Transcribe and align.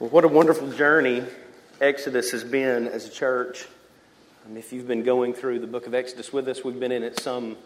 Well, 0.00 0.10
what 0.10 0.24
a 0.24 0.28
wonderful 0.28 0.72
journey 0.72 1.22
Exodus 1.80 2.32
has 2.32 2.42
been 2.42 2.88
as 2.88 3.06
a 3.06 3.10
church. 3.12 3.64
If 4.56 4.72
you've 4.72 4.88
been 4.88 5.04
going 5.04 5.34
through 5.34 5.60
the 5.60 5.68
book 5.68 5.86
of 5.86 5.94
Exodus 5.94 6.32
with 6.32 6.48
us, 6.48 6.64
we've 6.64 6.80
been 6.80 6.90
in 6.90 7.04
it 7.04 7.20
some, 7.20 7.56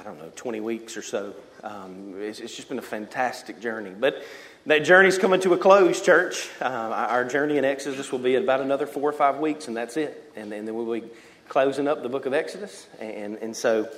I 0.00 0.02
don't 0.04 0.16
know, 0.16 0.32
20 0.36 0.60
weeks 0.60 0.96
or 0.96 1.02
so. 1.02 1.34
Um, 1.62 2.14
it's, 2.16 2.40
it's, 2.40 2.56
just 2.56 2.70
been 2.70 2.78
a 2.78 2.82
fantastic 2.82 3.60
journey. 3.60 3.90
But 3.90 4.22
that 4.64 4.84
journey's 4.84 5.18
coming 5.18 5.38
to 5.40 5.52
a 5.52 5.58
close, 5.58 6.00
church. 6.00 6.48
Uh, 6.62 6.64
our 6.64 7.26
journey 7.26 7.58
in 7.58 7.66
Exodus 7.66 8.10
will 8.10 8.18
be 8.18 8.36
about 8.36 8.62
another 8.62 8.86
four 8.86 9.10
or 9.10 9.12
five 9.12 9.36
weeks, 9.38 9.68
and 9.68 9.76
that's 9.76 9.98
it. 9.98 10.32
And, 10.34 10.50
and 10.50 10.66
then 10.66 10.74
we'll 10.74 10.90
be 10.90 11.06
closing 11.50 11.88
up 11.88 12.02
the 12.04 12.08
book 12.08 12.24
of 12.24 12.32
Exodus. 12.32 12.86
And, 13.00 13.36
and 13.42 13.54
so, 13.54 13.90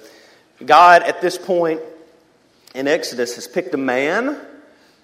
God, 0.67 1.05
at 1.05 1.21
this 1.21 1.39
point 1.39 1.81
in 2.75 2.89
Exodus, 2.89 3.37
has 3.37 3.47
picked 3.47 3.73
a 3.73 3.79
man 3.79 4.37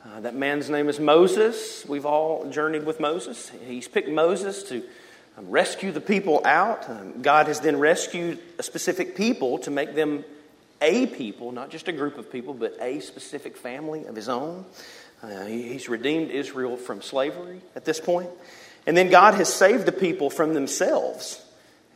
uh, 0.05 0.21
that 0.21 0.34
man's 0.34 0.68
name 0.68 0.89
is 0.89 1.00
Moses. 1.00 1.84
We've 1.89 2.04
all 2.04 2.50
journeyed 2.50 2.84
with 2.84 3.00
Moses. 3.00 3.50
He's 3.67 3.89
picked 3.89 4.08
Moses 4.08 4.62
to 4.64 4.82
um, 5.39 5.49
rescue 5.49 5.93
the 5.93 6.00
people 6.00 6.43
out. 6.45 6.89
Um, 6.90 7.22
God 7.22 7.46
has 7.46 7.61
then 7.61 7.79
rescued 7.79 8.39
a 8.59 8.62
specific 8.62 9.17
people 9.17 9.59
to 9.61 9.71
make 9.71 9.95
them 9.95 10.25
a 10.82 11.07
people, 11.07 11.53
not 11.53 11.71
just 11.71 11.89
a 11.89 11.93
group 11.93 12.18
of 12.18 12.31
people, 12.31 12.53
but 12.53 12.76
a 12.81 13.00
specific 13.00 13.57
family 13.57 14.04
of 14.04 14.14
his 14.14 14.29
own. 14.29 14.67
Uh, 15.22 15.46
he, 15.46 15.62
he's 15.62 15.89
redeemed 15.89 16.31
Israel 16.31 16.76
from 16.76 17.00
slavery 17.00 17.62
at 17.75 17.86
this 17.86 17.98
point. 17.98 18.31
And 18.86 18.96
then 18.96 19.09
God 19.09 19.34
has 19.34 19.53
saved 19.53 19.86
the 19.86 19.93
people 19.93 20.29
from 20.29 20.53
themselves. 20.53 21.43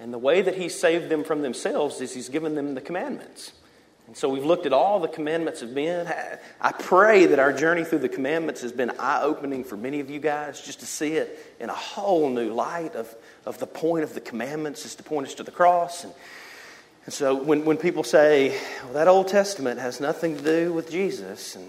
And 0.00 0.12
the 0.12 0.18
way 0.18 0.42
that 0.42 0.56
He 0.56 0.68
saved 0.68 1.08
them 1.08 1.24
from 1.24 1.42
themselves 1.42 2.00
is 2.00 2.14
He's 2.14 2.28
given 2.28 2.54
them 2.54 2.74
the 2.74 2.80
commandments. 2.80 3.52
And 4.08 4.16
so 4.16 4.30
we've 4.30 4.44
looked 4.44 4.64
at 4.64 4.72
all 4.72 5.00
the 5.00 5.06
commandments 5.06 5.60
have 5.60 5.74
been. 5.74 6.10
I 6.62 6.72
pray 6.72 7.26
that 7.26 7.38
our 7.38 7.52
journey 7.52 7.84
through 7.84 7.98
the 7.98 8.08
commandments 8.08 8.62
has 8.62 8.72
been 8.72 8.90
eye 8.98 9.20
opening 9.22 9.64
for 9.64 9.76
many 9.76 10.00
of 10.00 10.08
you 10.08 10.18
guys 10.18 10.62
just 10.62 10.80
to 10.80 10.86
see 10.86 11.12
it 11.12 11.54
in 11.60 11.68
a 11.68 11.74
whole 11.74 12.30
new 12.30 12.50
light 12.54 12.96
of, 12.96 13.14
of 13.44 13.58
the 13.58 13.66
point 13.66 14.04
of 14.04 14.14
the 14.14 14.22
commandments 14.22 14.86
is 14.86 14.94
to 14.94 15.02
point 15.02 15.26
us 15.26 15.34
to 15.34 15.42
the 15.42 15.50
cross. 15.50 16.04
And, 16.04 16.14
and 17.04 17.12
so 17.12 17.34
when, 17.34 17.66
when 17.66 17.76
people 17.76 18.02
say, 18.02 18.58
well, 18.84 18.94
that 18.94 19.08
Old 19.08 19.28
Testament 19.28 19.78
has 19.78 20.00
nothing 20.00 20.38
to 20.38 20.42
do 20.42 20.72
with 20.72 20.90
Jesus 20.90 21.54
and 21.54 21.68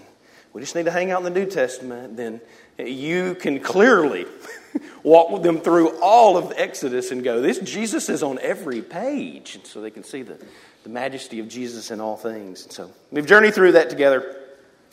we 0.52 0.60
just 0.60 0.74
need 0.74 0.86
to 0.86 0.90
hang 0.90 1.10
out 1.10 1.24
in 1.24 1.32
the 1.32 1.38
New 1.38 1.46
Testament, 1.46 2.16
then 2.16 2.40
you 2.78 3.34
can 3.34 3.60
clearly 3.60 4.26
walk 5.02 5.30
with 5.30 5.42
them 5.42 5.60
through 5.60 6.00
all 6.00 6.36
of 6.36 6.52
Exodus 6.56 7.10
and 7.10 7.22
go, 7.22 7.40
this 7.40 7.58
Jesus 7.58 8.08
is 8.08 8.22
on 8.22 8.38
every 8.40 8.82
page. 8.82 9.54
And 9.54 9.66
so 9.66 9.80
they 9.80 9.90
can 9.90 10.04
see 10.04 10.22
the 10.22 10.38
the 10.82 10.88
majesty 10.88 11.40
of 11.40 11.48
Jesus 11.48 11.90
in 11.90 12.00
all 12.00 12.16
things. 12.16 12.64
And 12.64 12.72
so 12.72 12.90
we've 13.10 13.26
journeyed 13.26 13.54
through 13.54 13.72
that 13.72 13.90
together. 13.90 14.36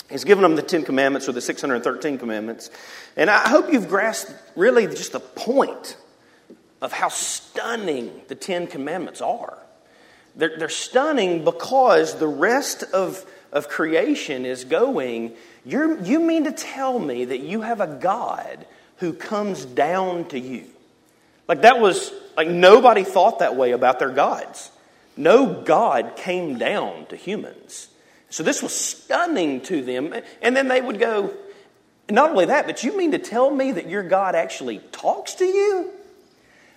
He's 0.09 0.23
given 0.23 0.41
them 0.41 0.55
the 0.55 0.61
Ten 0.61 0.83
Commandments 0.83 1.27
or 1.27 1.33
the 1.33 1.41
613 1.41 2.17
Commandments. 2.17 2.69
And 3.15 3.29
I 3.29 3.47
hope 3.47 3.71
you've 3.71 3.89
grasped 3.89 4.31
really 4.55 4.87
just 4.87 5.11
the 5.11 5.19
point 5.19 5.97
of 6.81 6.91
how 6.91 7.09
stunning 7.09 8.21
the 8.27 8.35
Ten 8.35 8.67
Commandments 8.67 9.21
are. 9.21 9.57
They're, 10.35 10.57
they're 10.57 10.69
stunning 10.69 11.43
because 11.43 12.19
the 12.19 12.27
rest 12.27 12.83
of, 12.83 13.25
of 13.51 13.67
creation 13.67 14.45
is 14.45 14.63
going, 14.63 15.33
You're, 15.65 15.99
you 16.01 16.19
mean 16.19 16.45
to 16.45 16.51
tell 16.51 16.99
me 16.99 17.25
that 17.25 17.39
you 17.39 17.61
have 17.61 17.81
a 17.81 17.87
God 17.87 18.65
who 18.97 19.13
comes 19.13 19.65
down 19.65 20.25
to 20.29 20.39
you? 20.39 20.65
Like 21.47 21.61
that 21.61 21.79
was, 21.79 22.11
like 22.35 22.47
nobody 22.49 23.03
thought 23.03 23.39
that 23.39 23.55
way 23.55 23.71
about 23.71 23.99
their 23.99 24.09
gods. 24.09 24.71
No 25.15 25.61
God 25.63 26.15
came 26.15 26.57
down 26.57 27.07
to 27.07 27.15
humans. 27.15 27.87
So 28.29 28.43
this 28.43 28.61
was 28.61 28.73
stunning 28.73 29.61
to 29.61 29.81
them. 29.81 30.13
And 30.41 30.55
then 30.55 30.67
they 30.67 30.81
would 30.81 30.99
go, 30.99 31.33
not 32.09 32.31
only 32.31 32.45
that, 32.45 32.65
but 32.65 32.83
you 32.83 32.95
mean 32.97 33.11
to 33.11 33.19
tell 33.19 33.49
me 33.49 33.71
that 33.73 33.89
your 33.89 34.03
God 34.03 34.35
actually 34.35 34.79
talks 34.91 35.35
to 35.35 35.45
you? 35.45 35.91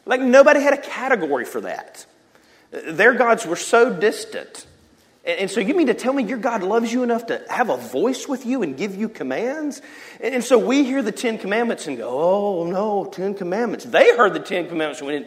Like 0.07 0.21
nobody 0.21 0.61
had 0.61 0.73
a 0.73 0.81
category 0.81 1.45
for 1.45 1.61
that. 1.63 2.07
Their 2.71 3.15
gods 3.15 3.47
were 3.47 3.57
so 3.57 3.93
distant. 3.93 4.67
And 5.39 5.51
so 5.51 5.61
you 5.61 5.75
mean 5.75 5.87
to 5.89 5.95
tell 5.95 6.13
me 6.13 6.25
your 6.25 6.39
God 6.39 6.63
loves 6.63 6.93
you 6.93 7.03
enough 7.03 7.27
to 7.27 7.43
have 7.49 7.71
a 7.71 7.77
voice 7.77 8.27
with 8.27 8.47
you 8.47 8.63
and 8.63 8.77
give 8.77 8.97
you 8.97 9.09
commands? 9.09 9.83
And 10.21 10.43
so 10.43 10.59
we 10.59 10.85
hear 10.85 11.03
the 11.03 11.13
Ten 11.13 11.39
Commandments 11.39 11.87
and 11.87 11.97
go, 11.97 12.09
oh 12.09 12.65
no, 12.67 13.05
Ten 13.05 13.35
Commandments. 13.35 13.85
They 13.85 14.17
heard 14.17 14.35
the 14.35 14.41
Ten 14.41 14.69
Commandments 14.69 15.03
when 15.03 15.27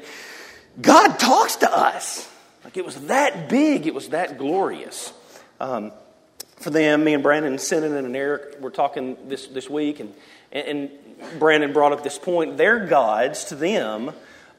God 0.82 1.20
talks 1.20 1.58
to 1.58 1.72
us. 1.72 2.30
Like 2.64 2.78
it 2.78 2.86
was 2.86 3.08
that 3.08 3.50
big, 3.50 3.88
it 3.88 3.94
was 3.94 4.10
that 4.10 4.38
glorious. 4.38 5.14
Um, 5.60 5.92
for 6.58 6.70
them, 6.70 7.04
me 7.04 7.14
and 7.14 7.22
Brandon, 7.22 7.52
and 7.52 7.62
Sinan 7.62 7.94
and 7.94 8.16
Eric 8.16 8.62
were 8.62 8.72
talking 8.72 9.18
this, 9.28 9.48
this 9.48 9.70
week, 9.70 10.00
and, 10.00 10.14
and 10.52 10.90
Brandon 11.38 11.74
brought 11.74 11.92
up 11.92 12.04
this 12.04 12.18
point. 12.18 12.58
Their 12.58 12.86
gods, 12.86 13.46
to 13.46 13.56
them, 13.56 14.14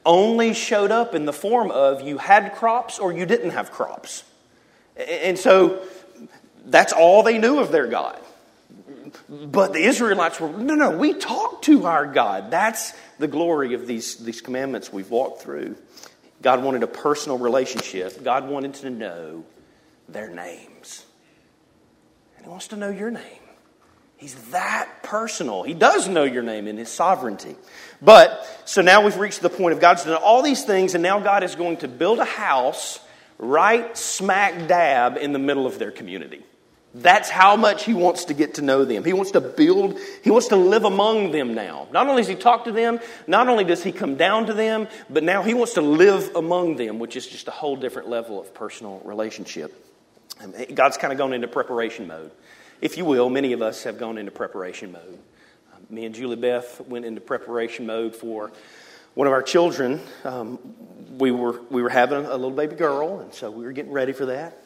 only 0.04 0.52
showed 0.52 0.90
up 0.90 1.14
in 1.14 1.24
the 1.24 1.32
form 1.32 1.70
of 1.70 2.02
you 2.02 2.18
had 2.18 2.54
crops 2.54 2.98
or 2.98 3.12
you 3.12 3.24
didn't 3.24 3.50
have 3.50 3.70
crops. 3.70 4.24
And 4.96 5.38
so 5.38 5.82
that's 6.66 6.92
all 6.92 7.22
they 7.22 7.38
knew 7.38 7.58
of 7.58 7.72
their 7.72 7.86
God. 7.86 8.20
But 9.28 9.72
the 9.72 9.82
Israelites 9.84 10.40
were, 10.40 10.50
no, 10.50 10.74
no, 10.74 10.90
we 10.90 11.14
talk 11.14 11.62
to 11.62 11.86
our 11.86 12.06
God. 12.06 12.50
That's 12.50 12.92
the 13.18 13.28
glory 13.28 13.74
of 13.74 13.86
these, 13.86 14.16
these 14.16 14.40
commandments 14.40 14.92
we've 14.92 15.10
walked 15.10 15.42
through. 15.42 15.76
God 16.42 16.62
wanted 16.62 16.82
a 16.82 16.86
personal 16.86 17.38
relationship. 17.38 18.22
God 18.22 18.48
wanted 18.48 18.74
to 18.74 18.90
know 18.90 19.44
their 20.08 20.28
names. 20.28 21.04
And 22.36 22.44
He 22.44 22.50
wants 22.50 22.68
to 22.68 22.76
know 22.76 22.90
your 22.90 23.10
name. 23.10 23.40
He's 24.16 24.34
that 24.50 25.02
personal. 25.02 25.62
He 25.62 25.74
does 25.74 26.08
know 26.08 26.24
your 26.24 26.42
name 26.42 26.68
in 26.68 26.76
His 26.76 26.88
sovereignty. 26.88 27.56
But, 28.02 28.46
so 28.64 28.82
now 28.82 29.04
we've 29.04 29.16
reached 29.16 29.40
the 29.40 29.50
point 29.50 29.74
of 29.74 29.80
God's 29.80 30.04
done 30.04 30.14
all 30.16 30.42
these 30.42 30.64
things, 30.64 30.94
and 30.94 31.02
now 31.02 31.20
God 31.20 31.42
is 31.42 31.54
going 31.54 31.78
to 31.78 31.88
build 31.88 32.18
a 32.18 32.24
house 32.24 33.00
right 33.38 33.96
smack 33.96 34.68
dab 34.68 35.16
in 35.16 35.32
the 35.32 35.38
middle 35.38 35.66
of 35.66 35.78
their 35.78 35.90
community. 35.90 36.42
That's 36.96 37.28
how 37.28 37.56
much 37.56 37.84
he 37.84 37.92
wants 37.92 38.26
to 38.26 38.34
get 38.34 38.54
to 38.54 38.62
know 38.62 38.84
them. 38.84 39.04
He 39.04 39.12
wants 39.12 39.32
to 39.32 39.40
build, 39.40 39.98
he 40.22 40.30
wants 40.30 40.48
to 40.48 40.56
live 40.56 40.84
among 40.84 41.32
them 41.32 41.54
now. 41.54 41.88
Not 41.90 42.06
only 42.06 42.22
does 42.22 42.28
he 42.28 42.36
talk 42.36 42.64
to 42.64 42.72
them, 42.72 43.00
not 43.26 43.48
only 43.48 43.64
does 43.64 43.82
he 43.82 43.90
come 43.90 44.14
down 44.14 44.46
to 44.46 44.54
them, 44.54 44.86
but 45.10 45.24
now 45.24 45.42
he 45.42 45.54
wants 45.54 45.74
to 45.74 45.80
live 45.80 46.36
among 46.36 46.76
them, 46.76 47.00
which 47.00 47.16
is 47.16 47.26
just 47.26 47.48
a 47.48 47.50
whole 47.50 47.74
different 47.74 48.08
level 48.08 48.40
of 48.40 48.54
personal 48.54 49.00
relationship. 49.04 49.74
God's 50.72 50.96
kind 50.96 51.12
of 51.12 51.18
gone 51.18 51.32
into 51.32 51.48
preparation 51.48 52.06
mode. 52.06 52.30
If 52.80 52.96
you 52.96 53.04
will, 53.04 53.28
many 53.28 53.52
of 53.52 53.62
us 53.62 53.82
have 53.84 53.98
gone 53.98 54.16
into 54.16 54.30
preparation 54.30 54.92
mode. 54.92 55.18
Um, 55.74 55.82
me 55.90 56.04
and 56.04 56.14
Julie 56.14 56.36
Beth 56.36 56.80
went 56.82 57.04
into 57.04 57.20
preparation 57.20 57.86
mode 57.86 58.14
for 58.14 58.52
one 59.14 59.26
of 59.26 59.32
our 59.32 59.42
children. 59.42 60.00
Um, 60.24 60.58
we, 61.18 61.30
were, 61.30 61.60
we 61.70 61.82
were 61.82 61.88
having 61.88 62.24
a 62.24 62.32
little 62.36 62.50
baby 62.50 62.74
girl, 62.74 63.20
and 63.20 63.32
so 63.32 63.50
we 63.50 63.64
were 63.64 63.72
getting 63.72 63.92
ready 63.92 64.12
for 64.12 64.26
that. 64.26 64.58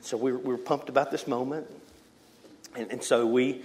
So 0.00 0.16
we 0.16 0.32
were, 0.32 0.38
we 0.38 0.48
were 0.48 0.58
pumped 0.58 0.88
about 0.88 1.10
this 1.10 1.26
moment. 1.26 1.66
And, 2.74 2.90
and 2.92 3.02
so 3.02 3.26
we, 3.26 3.62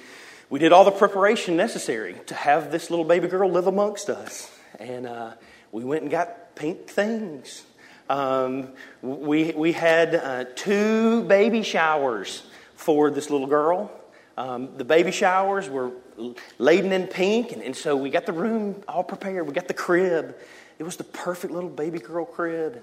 we 0.50 0.60
did 0.60 0.74
all 0.74 0.84
the 0.84 0.92
preparation 0.92 1.56
necessary 1.56 2.16
to 2.28 2.36
have 2.36 2.72
this 2.72 2.90
little 2.90 3.06
baby 3.06 3.28
girl 3.28 3.50
live 3.50 3.68
amongst 3.68 4.10
us. 4.10 4.52
And 4.80 5.06
uh, 5.08 5.34
we 5.72 5.84
went 5.84 6.02
and 6.02 6.12
got 6.12 6.56
pink 6.56 6.88
things. 6.88 7.64
Um, 8.10 8.70
we, 9.02 9.54
we 9.54 9.72
had 9.72 10.16
uh, 10.16 10.46
two 10.56 11.24
baby 11.24 11.64
showers 11.64 12.44
for 12.76 13.10
this 13.10 13.30
little 13.30 13.48
girl. 13.48 13.92
Um, 14.38 14.76
the 14.78 14.84
baby 14.84 15.12
showers 15.12 15.70
were 15.70 15.92
laden 16.58 16.92
in 16.92 17.08
pink, 17.08 17.52
and, 17.52 17.62
and, 17.62 17.76
so 17.76 17.96
we 17.96 18.10
got 18.10 18.26
the 18.26 18.34
room 18.34 18.84
all 18.88 19.04
prepared. 19.04 19.48
We 19.48 19.54
got 19.54 19.68
the 19.68 19.74
crib. 19.74 20.36
It 20.80 20.84
was 20.84 20.98
the 20.98 21.04
perfect 21.04 21.54
little 21.54 21.70
baby 21.70 22.00
girl 22.00 22.26
crib. 22.26 22.82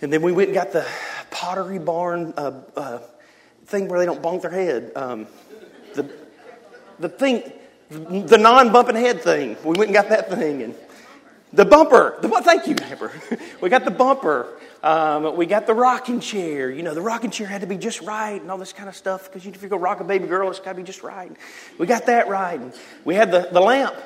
And 0.00 0.12
then 0.12 0.22
we 0.22 0.32
went 0.32 0.48
and 0.48 0.54
got 0.54 0.72
the 0.72 0.86
pottery 1.30 1.78
barn 1.78 2.32
uh, 2.36 2.60
uh, 2.76 2.98
thing 3.66 3.88
where 3.88 3.98
they 3.98 4.06
don't 4.06 4.22
bonk 4.22 4.42
their 4.42 4.50
head. 4.50 4.92
Um, 4.94 5.26
the, 5.94 6.08
the 6.98 7.08
thing, 7.08 7.52
the 7.90 8.38
non 8.38 8.72
bumping 8.72 8.96
head 8.96 9.22
thing. 9.22 9.56
We 9.64 9.76
went 9.76 9.88
and 9.88 9.94
got 9.94 10.08
that 10.10 10.30
thing. 10.30 10.62
And 10.62 10.74
the 11.52 11.64
bumper. 11.64 12.18
The, 12.20 12.28
thank 12.42 12.66
you, 12.66 12.76
Amber. 12.82 13.12
we 13.60 13.68
got 13.68 13.84
the 13.84 13.90
bumper. 13.90 14.48
Um, 14.82 15.36
we 15.36 15.46
got 15.46 15.66
the 15.66 15.74
rocking 15.74 16.20
chair. 16.20 16.70
You 16.70 16.82
know, 16.82 16.94
the 16.94 17.00
rocking 17.00 17.30
chair 17.30 17.46
had 17.46 17.62
to 17.62 17.66
be 17.66 17.76
just 17.76 18.00
right 18.02 18.40
and 18.40 18.50
all 18.50 18.58
this 18.58 18.72
kind 18.72 18.88
of 18.88 18.96
stuff 18.96 19.24
because 19.24 19.46
if 19.46 19.62
you 19.62 19.68
go 19.68 19.76
rock 19.76 20.00
a 20.00 20.04
baby 20.04 20.26
girl, 20.26 20.50
it's 20.50 20.60
got 20.60 20.72
to 20.72 20.76
be 20.76 20.82
just 20.82 21.02
right. 21.02 21.32
We 21.78 21.86
got 21.86 22.06
that 22.06 22.28
right. 22.28 22.60
And 22.60 22.72
we 23.04 23.14
had 23.14 23.32
the, 23.32 23.48
the 23.50 23.60
lamp. 23.60 23.96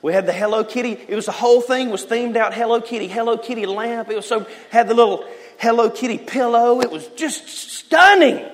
We 0.00 0.12
had 0.12 0.26
the 0.26 0.32
Hello 0.32 0.64
Kitty. 0.64 0.92
It 0.92 1.14
was 1.14 1.26
the 1.26 1.32
whole 1.32 1.60
thing 1.60 1.90
was 1.90 2.04
themed 2.04 2.36
out 2.36 2.54
Hello 2.54 2.80
Kitty, 2.80 3.08
Hello 3.08 3.38
Kitty 3.38 3.66
lamp. 3.66 4.10
It 4.10 4.16
was 4.16 4.26
so 4.26 4.46
had 4.70 4.88
the 4.88 4.94
little 4.94 5.26
Hello 5.58 5.90
Kitty 5.90 6.18
pillow. 6.18 6.80
It 6.80 6.90
was 6.90 7.06
just 7.08 7.48
stunning 7.48 8.44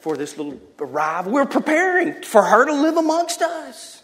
for 0.00 0.16
this 0.16 0.36
little 0.36 0.60
arrival. 0.78 1.32
We 1.32 1.40
were 1.40 1.46
preparing 1.46 2.22
for 2.22 2.42
her 2.42 2.66
to 2.66 2.72
live 2.72 2.96
amongst 2.96 3.42
us. 3.42 3.97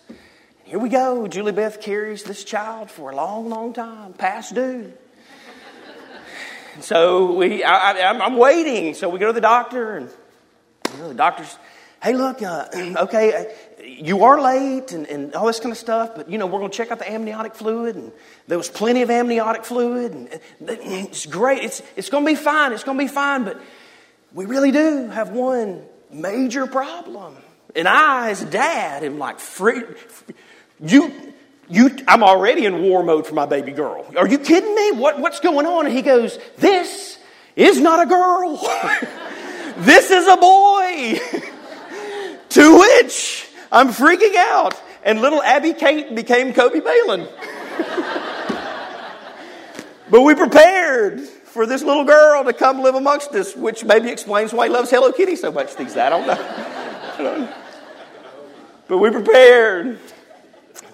Here 0.64 0.78
we 0.78 0.88
go. 0.88 1.28
Julie 1.28 1.52
Beth 1.52 1.80
carries 1.82 2.22
this 2.22 2.42
child 2.42 2.90
for 2.90 3.10
a 3.10 3.14
long, 3.14 3.50
long 3.50 3.74
time, 3.74 4.14
past 4.14 4.54
due. 4.54 4.94
so 6.80 7.34
we, 7.34 7.62
I, 7.62 7.92
am 7.98 8.38
waiting. 8.38 8.94
So 8.94 9.10
we 9.10 9.18
go 9.18 9.26
to 9.26 9.32
the 9.34 9.42
doctor, 9.42 9.98
and 9.98 10.10
you 10.90 10.98
know, 10.98 11.08
the 11.08 11.14
doctor's 11.14 11.54
hey, 12.02 12.14
look, 12.14 12.42
uh, 12.42 12.68
okay, 12.74 13.34
uh, 13.34 13.82
you 13.82 14.24
are 14.24 14.40
late 14.40 14.92
and, 14.92 15.06
and 15.06 15.34
all 15.34 15.46
this 15.46 15.60
kind 15.60 15.72
of 15.72 15.78
stuff, 15.78 16.12
but 16.16 16.30
you 16.30 16.38
know, 16.38 16.46
we're 16.46 16.60
going 16.60 16.70
to 16.70 16.76
check 16.76 16.90
out 16.90 16.98
the 16.98 17.10
amniotic 17.10 17.54
fluid, 17.54 17.96
and 17.96 18.10
there 18.46 18.56
was 18.58 18.70
plenty 18.70 19.02
of 19.02 19.10
amniotic 19.10 19.66
fluid, 19.66 20.12
and 20.12 20.28
it's 20.60 21.26
great. 21.26 21.62
It's, 21.62 21.82
it's 21.94 22.08
going 22.08 22.24
to 22.24 22.30
be 22.30 22.36
fine. 22.36 22.72
It's 22.72 22.84
going 22.84 22.96
to 22.96 23.04
be 23.04 23.08
fine, 23.08 23.44
but 23.44 23.60
we 24.32 24.46
really 24.46 24.70
do 24.70 25.08
have 25.08 25.28
one 25.28 25.82
major 26.10 26.66
problem. 26.66 27.36
And 27.76 27.88
I, 27.88 28.30
as 28.30 28.42
a 28.42 28.50
dad, 28.50 29.02
am 29.02 29.18
like, 29.18 29.40
free, 29.40 29.82
you, 30.84 31.12
you, 31.68 31.96
I'm 32.06 32.22
already 32.22 32.66
in 32.66 32.82
war 32.82 33.02
mode 33.02 33.26
for 33.26 33.34
my 33.34 33.46
baby 33.46 33.72
girl. 33.72 34.06
Are 34.16 34.28
you 34.28 34.38
kidding 34.38 34.74
me? 34.74 34.92
What, 34.92 35.18
what's 35.18 35.40
going 35.40 35.66
on? 35.66 35.86
And 35.86 35.94
he 35.94 36.02
goes, 36.02 36.38
This 36.58 37.18
is 37.56 37.80
not 37.80 38.06
a 38.06 38.06
girl. 38.06 38.56
this 39.78 40.10
is 40.10 40.26
a 40.26 40.36
boy. 40.36 41.18
to 42.50 42.78
which 42.78 43.48
I'm 43.72 43.88
freaking 43.88 44.36
out. 44.36 44.80
And 45.04 45.20
little 45.20 45.42
Abby 45.42 45.72
Kate 45.72 46.14
became 46.14 46.52
Kobe 46.54 46.80
Balin. 46.80 47.28
but 50.10 50.22
we 50.22 50.34
prepared 50.34 51.20
for 51.20 51.66
this 51.66 51.82
little 51.82 52.04
girl 52.04 52.44
to 52.44 52.52
come 52.52 52.80
live 52.82 52.94
amongst 52.94 53.32
us, 53.32 53.54
which 53.54 53.84
maybe 53.84 54.08
explains 54.08 54.52
why 54.52 54.66
he 54.66 54.72
loves 54.72 54.90
Hello 54.90 55.12
Kitty 55.12 55.36
so 55.36 55.52
much 55.52 55.76
these 55.76 55.88
days. 55.88 55.98
I 55.98 56.08
don't 56.08 56.26
know. 56.26 56.32
I 56.32 57.16
don't 57.18 57.40
know. 57.40 57.54
But 58.88 58.98
we 58.98 59.10
prepared. 59.10 59.98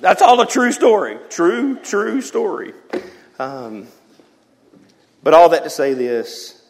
That's 0.01 0.23
all 0.23 0.41
a 0.41 0.47
true 0.47 0.73
story. 0.73 1.19
True, 1.29 1.77
true 1.77 2.23
story. 2.23 2.73
Um, 3.39 3.87
but 5.23 5.35
all 5.35 5.51
that 5.51 5.65
to 5.65 5.71
say 5.71 5.95
this 5.95 6.63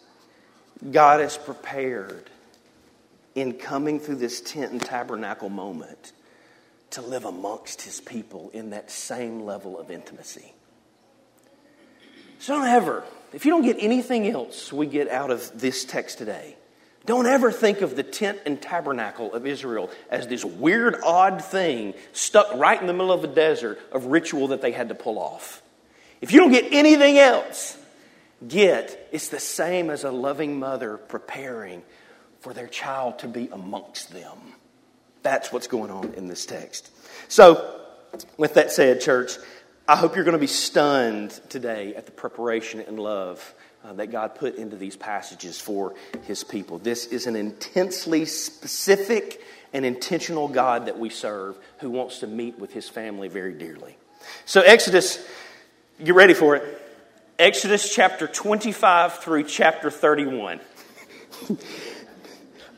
God 0.91 1.21
is 1.21 1.37
prepared 1.37 2.29
in 3.35 3.53
coming 3.55 4.00
through 4.00 4.17
this 4.17 4.41
tent 4.41 4.73
and 4.73 4.81
tabernacle 4.81 5.49
moment 5.49 6.12
to 6.91 7.03
live 7.03 7.25
amongst 7.25 7.82
his 7.82 8.00
people 8.00 8.50
in 8.53 8.71
that 8.71 8.91
same 8.91 9.43
level 9.43 9.79
of 9.79 9.91
intimacy. 9.91 10.53
So 12.41 12.55
don't 12.55 12.67
ever, 12.67 13.05
if 13.32 13.44
you 13.44 13.53
don't 13.53 13.62
get 13.62 13.77
anything 13.79 14.27
else 14.27 14.73
we 14.73 14.87
get 14.87 15.09
out 15.09 15.31
of 15.31 15.61
this 15.61 15.85
text 15.85 16.19
today, 16.19 16.56
don't 17.06 17.26
ever 17.26 17.50
think 17.50 17.81
of 17.81 17.97
the 17.97 18.02
tent 18.02 18.41
and 18.44 18.61
tabernacle 18.61 19.32
of 19.32 19.47
Israel 19.47 19.91
as 20.11 20.29
this 20.29 20.44
weird, 20.44 20.97
odd 21.05 21.43
thing 21.43 21.94
stuck 22.12 22.55
right 22.55 22.81
in 22.81 22.87
the 22.87 22.93
middle 22.93 23.12
of 23.12 23.25
a 23.25 23.29
desert 23.29 23.81
of 23.91 24.06
ritual 24.06 24.49
that 24.49 24.61
they 24.61 24.73
had 24.73 24.91
to 24.91 24.94
pull 24.94 25.19
off. 25.19 25.62
If 26.20 26.32
you 26.32 26.41
don't 26.41 26.52
get 26.52 26.73
anything 26.73 27.19
else, 27.19 27.79
get 28.47 29.08
it's 29.12 29.29
the 29.29 29.41
same 29.41 29.91
as 29.91 30.05
a 30.05 30.11
loving 30.11 30.58
mother 30.58 30.99
preparing 30.99 31.82
for 32.41 32.52
their 32.52 32.67
child 32.67 33.19
to 33.20 33.29
be 33.29 33.49
amongst 33.50 34.12
them. 34.12 34.38
That's 35.23 35.53
what's 35.53 35.67
going 35.67 35.91
on 35.91 36.14
in 36.14 36.29
this 36.29 36.46
text. 36.46 36.91
So, 37.29 37.81
with 38.37 38.55
that 38.55 38.73
said, 38.73 39.00
church, 39.00 39.32
I 39.87 39.96
hope 39.96 40.17
you're 40.17 40.25
going 40.25 40.32
to 40.32 40.38
be 40.38 40.46
stunned 40.46 41.31
today 41.49 41.94
at 41.94 42.06
the 42.06 42.12
preparation 42.12 42.81
and 42.81 42.99
love 42.99 43.55
uh, 43.85 43.93
that 43.94 44.11
God 44.11 44.35
put 44.35 44.56
into 44.56 44.77
these 44.77 44.97
passages 44.97 45.61
for 45.61 45.94
his 46.25 46.44
people. 46.44 46.79
This 46.79 47.06
is 47.06 47.27
an 47.27 47.37
intensely 47.37 48.25
specific 48.25 49.43
and 49.73 49.85
intentional 49.85 50.49
God 50.49 50.87
that 50.87 50.99
we 50.99 51.11
serve 51.11 51.56
who 51.79 51.91
wants 51.91 52.21
to 52.21 52.27
meet 52.27 52.59
with 52.59 52.73
his 52.73 52.88
family 52.88 53.29
very 53.29 53.55
dearly. 53.55 53.97
So, 54.44 54.61
Exodus, 54.61 55.25
get 56.03 56.15
ready 56.15 56.35
for 56.35 56.56
it. 56.56 56.82
Exodus 57.38 57.94
chapter 57.94 58.27
25 58.27 59.15
through 59.15 59.44
chapter 59.44 59.91
31. 59.91 60.61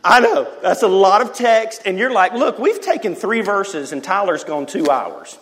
I 0.04 0.20
know, 0.20 0.52
that's 0.62 0.82
a 0.82 0.88
lot 0.88 1.22
of 1.22 1.32
text, 1.32 1.82
and 1.84 1.96
you're 1.96 2.12
like, 2.12 2.32
look, 2.32 2.58
we've 2.58 2.80
taken 2.80 3.14
three 3.14 3.40
verses 3.40 3.92
and 3.92 4.02
Tyler's 4.02 4.44
gone 4.44 4.66
two 4.66 4.90
hours. 4.90 5.38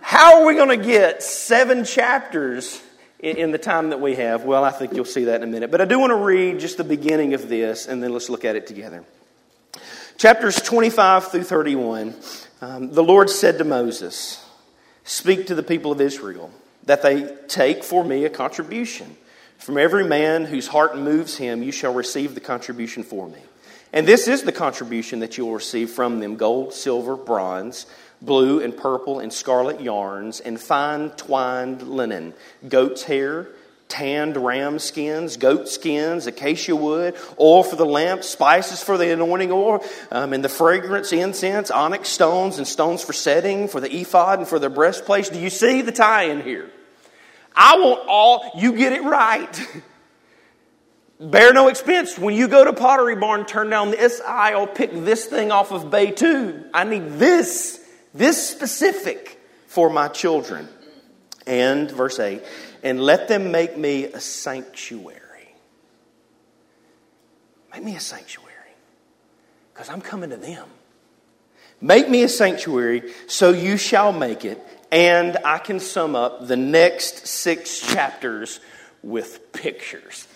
How 0.00 0.40
are 0.40 0.46
we 0.46 0.54
going 0.54 0.78
to 0.78 0.84
get 0.84 1.22
seven 1.22 1.84
chapters 1.84 2.80
in 3.24 3.50
the 3.52 3.58
time 3.58 3.90
that 3.90 4.00
we 4.00 4.16
have? 4.16 4.44
Well, 4.44 4.64
I 4.64 4.70
think 4.70 4.92
you'll 4.92 5.04
see 5.04 5.24
that 5.24 5.42
in 5.42 5.48
a 5.48 5.50
minute. 5.50 5.70
But 5.70 5.80
I 5.80 5.86
do 5.86 5.98
want 5.98 6.10
to 6.10 6.16
read 6.16 6.60
just 6.60 6.76
the 6.76 6.84
beginning 6.84 7.34
of 7.34 7.48
this, 7.48 7.86
and 7.86 8.02
then 8.02 8.12
let's 8.12 8.28
look 8.28 8.44
at 8.44 8.54
it 8.54 8.66
together. 8.66 9.04
Chapters 10.18 10.56
25 10.56 11.28
through 11.32 11.44
31. 11.44 12.14
Um, 12.60 12.92
the 12.92 13.02
Lord 13.02 13.30
said 13.30 13.58
to 13.58 13.64
Moses, 13.64 14.46
Speak 15.04 15.46
to 15.46 15.54
the 15.54 15.62
people 15.62 15.90
of 15.90 16.00
Israel, 16.00 16.50
that 16.84 17.02
they 17.02 17.34
take 17.48 17.82
for 17.82 18.04
me 18.04 18.24
a 18.24 18.30
contribution. 18.30 19.16
From 19.58 19.78
every 19.78 20.04
man 20.04 20.44
whose 20.44 20.68
heart 20.68 20.98
moves 20.98 21.36
him, 21.36 21.62
you 21.62 21.72
shall 21.72 21.94
receive 21.94 22.34
the 22.34 22.40
contribution 22.40 23.02
for 23.02 23.28
me. 23.28 23.38
And 23.92 24.06
this 24.06 24.28
is 24.28 24.42
the 24.42 24.52
contribution 24.52 25.20
that 25.20 25.38
you 25.38 25.46
will 25.46 25.54
receive 25.54 25.90
from 25.90 26.20
them 26.20 26.36
gold, 26.36 26.74
silver, 26.74 27.16
bronze, 27.16 27.86
blue 28.24 28.60
and 28.60 28.76
purple 28.76 29.20
and 29.20 29.32
scarlet 29.32 29.80
yarns, 29.80 30.40
and 30.40 30.60
fine 30.60 31.10
twined 31.10 31.82
linen, 31.82 32.34
goat's 32.68 33.04
hair, 33.04 33.48
tanned 33.88 34.36
ram 34.36 34.78
skins, 34.78 35.36
goat 35.36 35.68
skins, 35.68 36.26
acacia 36.26 36.74
wood, 36.74 37.14
oil 37.38 37.62
for 37.62 37.76
the 37.76 37.86
lamp, 37.86 38.24
spices 38.24 38.82
for 38.82 38.98
the 38.98 39.12
anointing 39.12 39.52
oil, 39.52 39.84
um, 40.10 40.32
and 40.32 40.44
the 40.44 40.48
fragrance, 40.48 41.12
incense, 41.12 41.70
onyx 41.70 42.08
stones, 42.08 42.58
and 42.58 42.66
stones 42.66 43.04
for 43.04 43.12
setting, 43.12 43.68
for 43.68 43.80
the 43.80 43.94
ephod 43.94 44.40
and 44.40 44.48
for 44.48 44.58
the 44.58 44.70
breastplate. 44.70 45.30
Do 45.32 45.38
you 45.38 45.50
see 45.50 45.82
the 45.82 45.92
tie 45.92 46.24
in 46.24 46.42
here? 46.42 46.70
I 47.54 47.76
want 47.78 48.08
all, 48.08 48.50
you 48.56 48.76
get 48.76 48.92
it 48.92 49.02
right. 49.02 49.68
Bear 51.20 51.52
no 51.52 51.68
expense. 51.68 52.18
When 52.18 52.34
you 52.34 52.48
go 52.48 52.64
to 52.64 52.72
Pottery 52.72 53.14
Barn, 53.14 53.46
turn 53.46 53.70
down 53.70 53.92
this 53.92 54.20
aisle, 54.20 54.66
pick 54.66 54.90
this 54.92 55.26
thing 55.26 55.52
off 55.52 55.70
of 55.70 55.88
Bay 55.90 56.10
2. 56.10 56.70
I 56.74 56.82
need 56.82 57.10
this, 57.12 57.80
this 58.14 58.48
specific 58.48 59.40
for 59.66 59.90
my 59.90 60.08
children. 60.08 60.68
And 61.46 61.90
verse 61.90 62.18
8, 62.18 62.42
and 62.82 63.00
let 63.00 63.28
them 63.28 63.50
make 63.50 63.76
me 63.76 64.04
a 64.04 64.20
sanctuary. 64.20 65.20
Make 67.70 67.82
me 67.82 67.96
a 67.96 68.00
sanctuary, 68.00 68.50
because 69.72 69.90
I'm 69.90 70.00
coming 70.00 70.30
to 70.30 70.36
them. 70.36 70.66
Make 71.82 72.08
me 72.08 72.22
a 72.22 72.30
sanctuary, 72.30 73.12
so 73.26 73.50
you 73.50 73.76
shall 73.76 74.10
make 74.12 74.46
it. 74.46 74.58
And 74.90 75.36
I 75.44 75.58
can 75.58 75.80
sum 75.80 76.16
up 76.16 76.46
the 76.46 76.56
next 76.56 77.26
six 77.26 77.80
chapters 77.80 78.60
with 79.02 79.52
pictures. 79.52 80.26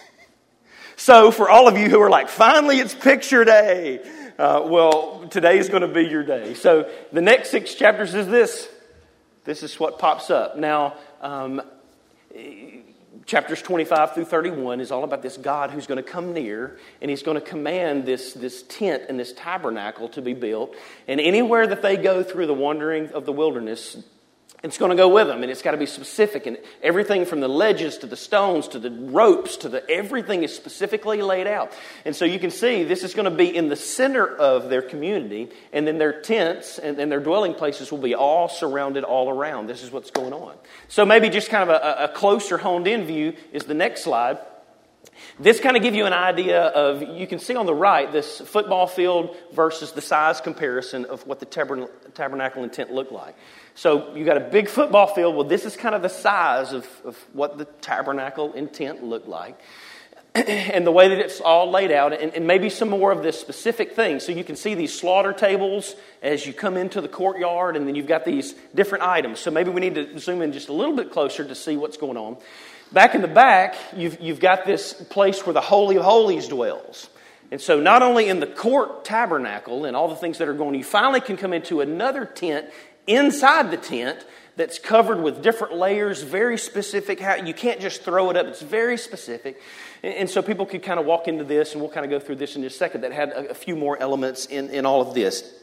So, 0.96 1.30
for 1.30 1.48
all 1.48 1.69
of 1.69 1.78
you 1.78 1.88
who 1.88 2.02
are 2.02 2.10
like, 2.10 2.28
finally 2.28 2.80
it's 2.80 2.94
picture 2.94 3.44
day, 3.44 4.00
uh, 4.38 4.62
well, 4.64 5.26
today 5.29 5.58
is 5.58 5.69
going 5.69 5.82
to 5.82 5.88
be 5.88 6.05
your 6.05 6.23
day. 6.23 6.55
So, 6.55 6.90
the 7.12 7.20
next 7.20 7.50
six 7.50 7.75
chapters 7.75 8.14
is 8.14 8.29
this. 8.29 8.69
This 9.44 9.62
is 9.62 9.81
what 9.81 9.99
pops 9.99 10.31
up. 10.31 10.56
Now, 10.56 10.95
um, 11.21 11.61
chapters 13.26 13.61
25 13.62 14.14
through 14.14 14.25
31 14.26 14.80
is 14.80 14.90
all 14.90 15.04
about 15.04 15.23
this 15.23 15.37
God 15.37 15.71
who's 15.71 15.87
going 15.87 16.02
to 16.02 16.09
come 16.09 16.33
near 16.33 16.78
and 17.00 17.11
he's 17.11 17.23
going 17.23 17.35
to 17.37 17.40
command 17.40 18.07
this, 18.07 18.33
this 18.33 18.62
tent 18.62 19.04
and 19.09 19.18
this 19.18 19.33
tabernacle 19.33 20.09
to 20.11 20.23
be 20.23 20.35
built. 20.35 20.75
And 21.07 21.21
anywhere 21.21 21.66
that 21.66 21.83
they 21.83 21.97
go 21.97 22.23
through 22.23 22.47
the 22.47 22.54
wandering 22.54 23.11
of 23.11 23.26
the 23.26 23.33
wilderness, 23.33 23.97
it's 24.62 24.77
going 24.77 24.91
to 24.91 24.97
go 24.97 25.09
with 25.09 25.29
them, 25.29 25.43
and 25.43 25.53
it's 25.53 25.62
got 25.62 25.71
to 25.71 25.77
be 25.77 25.87
specific. 25.87 26.47
And 26.47 26.59
everything 26.83 27.25
from 27.25 27.41
the 27.41 27.49
ledges 27.49 27.99
to 27.99 28.07
the 28.07 28.17
stones 28.17 28.67
to 28.69 28.81
the 28.81 28.91
ropes 28.91 29.57
to 29.59 29.69
the 29.69 29.88
everything 29.88 30.43
is 30.43 30.55
specifically 30.55 31.23
laid 31.23 31.47
out. 31.47 31.73
And 32.05 32.15
so 32.15 32.25
you 32.25 32.41
can 32.41 32.50
see 32.50 32.83
this 32.83 33.05
is 33.05 33.15
going 33.15 33.31
to 33.31 33.37
be 33.37 33.55
in 33.55 33.69
the 33.69 33.77
center 33.77 34.27
of 34.27 34.69
their 34.69 34.83
community, 34.83 35.49
and 35.73 35.87
then 35.87 35.99
their 35.99 36.21
tents 36.21 36.79
and, 36.79 36.99
and 36.99 37.11
their 37.11 37.21
dwelling 37.21 37.55
places 37.55 37.93
will 37.93 37.99
be 37.99 38.17
all 38.17 38.49
surrounded 38.49 39.05
all 39.05 39.31
around. 39.31 39.69
This 39.69 39.85
is 39.85 39.93
what's 39.93 40.11
going 40.11 40.33
on. 40.33 40.57
So 40.88 41.07
maybe 41.07 41.29
just 41.29 41.50
kind 41.50 41.71
of 41.71 41.77
a, 41.77 42.05
a 42.05 42.09
closer 42.09 42.59
honed 42.59 42.88
in 42.88 43.05
view 43.05 43.35
is 43.53 43.65
the 43.65 43.75
next 43.75 44.03
slide. 44.03 44.38
This 45.40 45.61
kind 45.61 45.76
of 45.76 45.83
give 45.83 45.95
you 45.95 46.07
an 46.07 46.12
idea 46.12 46.62
of, 46.62 47.02
you 47.02 47.26
can 47.26 47.38
see 47.38 47.55
on 47.55 47.67
the 47.67 47.75
right 47.75 48.11
this 48.11 48.40
football 48.40 48.87
field 48.87 49.37
versus 49.52 49.93
the 49.93 50.00
size 50.00 50.40
comparison 50.40 51.05
of 51.05 51.26
what 51.26 51.38
the 51.38 51.47
tabernacle 51.47 52.62
and 52.62 52.73
tent 52.73 52.93
looked 52.93 53.12
like. 53.12 53.37
So 53.75 54.17
you 54.17 54.25
got 54.25 54.37
a 54.37 54.49
big 54.49 54.69
football 54.69 55.07
field. 55.07 55.37
Well, 55.37 55.45
this 55.45 55.64
is 55.64 55.76
kind 55.76 55.95
of 55.95 56.02
the 56.02 56.09
size 56.09 56.73
of, 56.73 56.87
of 57.05 57.17
what 57.33 57.59
the 57.59 57.67
tabernacle 57.67 58.52
and 58.55 58.73
tent 58.73 59.05
looked 59.05 59.28
like. 59.28 59.61
and 60.35 60.87
the 60.87 60.93
way 60.93 61.09
that 61.09 61.19
it's 61.19 61.40
all 61.40 61.71
laid 61.71 61.90
out, 61.90 62.12
and, 62.12 62.35
and, 62.35 62.47
maybe 62.47 62.69
some 62.69 62.90
more 62.90 63.11
of 63.11 63.23
this 63.23 63.40
specific 63.40 63.95
thing. 63.95 64.21
So 64.21 64.31
you 64.31 64.45
can 64.45 64.57
see 64.57 64.75
these 64.75 64.93
slaughter 64.93 65.33
tables 65.33 65.95
as 66.23 66.47
you 66.47 66.52
come 66.52 66.76
into 66.76 67.00
the 67.00 67.09
courtyard, 67.09 67.76
and 67.76 67.88
then 67.88 67.95
you've 67.95 68.07
got 68.07 68.25
these 68.25 68.55
different 68.75 69.05
items. 69.05 69.40
So 69.40 69.50
maybe 69.50 69.71
we 69.71 69.81
need 69.81 69.95
to 69.95 70.19
zoom 70.19 70.43
in 70.43 70.52
just 70.52 70.69
a 70.69 70.73
little 70.73 70.95
bit 70.95 71.11
closer 71.11 71.45
to 71.45 71.55
see 71.55 71.76
what's 71.76 71.97
going 71.97 72.17
on. 72.17 72.37
Back 72.92 73.14
in 73.14 73.21
the 73.21 73.28
back, 73.28 73.76
you've, 73.97 74.21
you've 74.21 74.40
got 74.40 74.64
this 74.64 74.92
place 74.95 75.45
where 75.45 75.52
the 75.52 75.61
Holy 75.61 75.97
of 75.97 76.04
Holies 76.04 76.49
dwells. 76.49 77.11
And 77.50 77.61
so, 77.61 77.80
not 77.80 78.02
only 78.02 78.28
in 78.28 78.40
the 78.40 78.47
court 78.47 79.04
tabernacle 79.04 79.85
and 79.85 79.97
all 79.97 80.09
the 80.09 80.16
things 80.16 80.38
that 80.38 80.49
are 80.49 80.54
going, 80.54 80.75
you 80.75 80.85
finally 80.85 81.21
can 81.21 81.37
come 81.37 81.52
into 81.52 81.80
another 81.80 82.25
tent 82.25 82.66
inside 83.07 83.71
the 83.71 83.76
tent 83.76 84.25
that's 84.57 84.78
covered 84.78 85.23
with 85.23 85.42
different 85.42 85.75
layers, 85.75 86.23
very 86.23 86.59
specific. 86.59 87.21
How, 87.21 87.37
you 87.37 87.54
can't 87.54 87.80
just 87.80 88.02
throw 88.02 88.28
it 88.30 88.37
up, 88.37 88.47
it's 88.47 88.61
very 88.61 88.99
specific. 88.99 89.61
And, 90.02 90.28
so 90.28 90.42
people 90.42 90.66
could 90.66 90.83
kind 90.83 91.00
of 91.00 91.07
walk 91.07 91.28
into 91.28 91.45
this, 91.45 91.73
and 91.73 91.80
we'll 91.80 91.90
kind 91.90 92.04
of 92.04 92.11
go 92.11 92.21
through 92.21 92.37
this 92.37 92.57
in 92.57 92.62
just 92.62 92.76
a 92.76 92.78
second, 92.78 93.02
that 93.02 93.12
had 93.12 93.30
a, 93.30 93.50
a 93.50 93.54
few 93.54 93.76
more 93.76 93.97
elements 93.99 94.47
in, 94.47 94.68
in 94.71 94.85
all 94.85 95.00
of 95.00 95.14
this. 95.14 95.54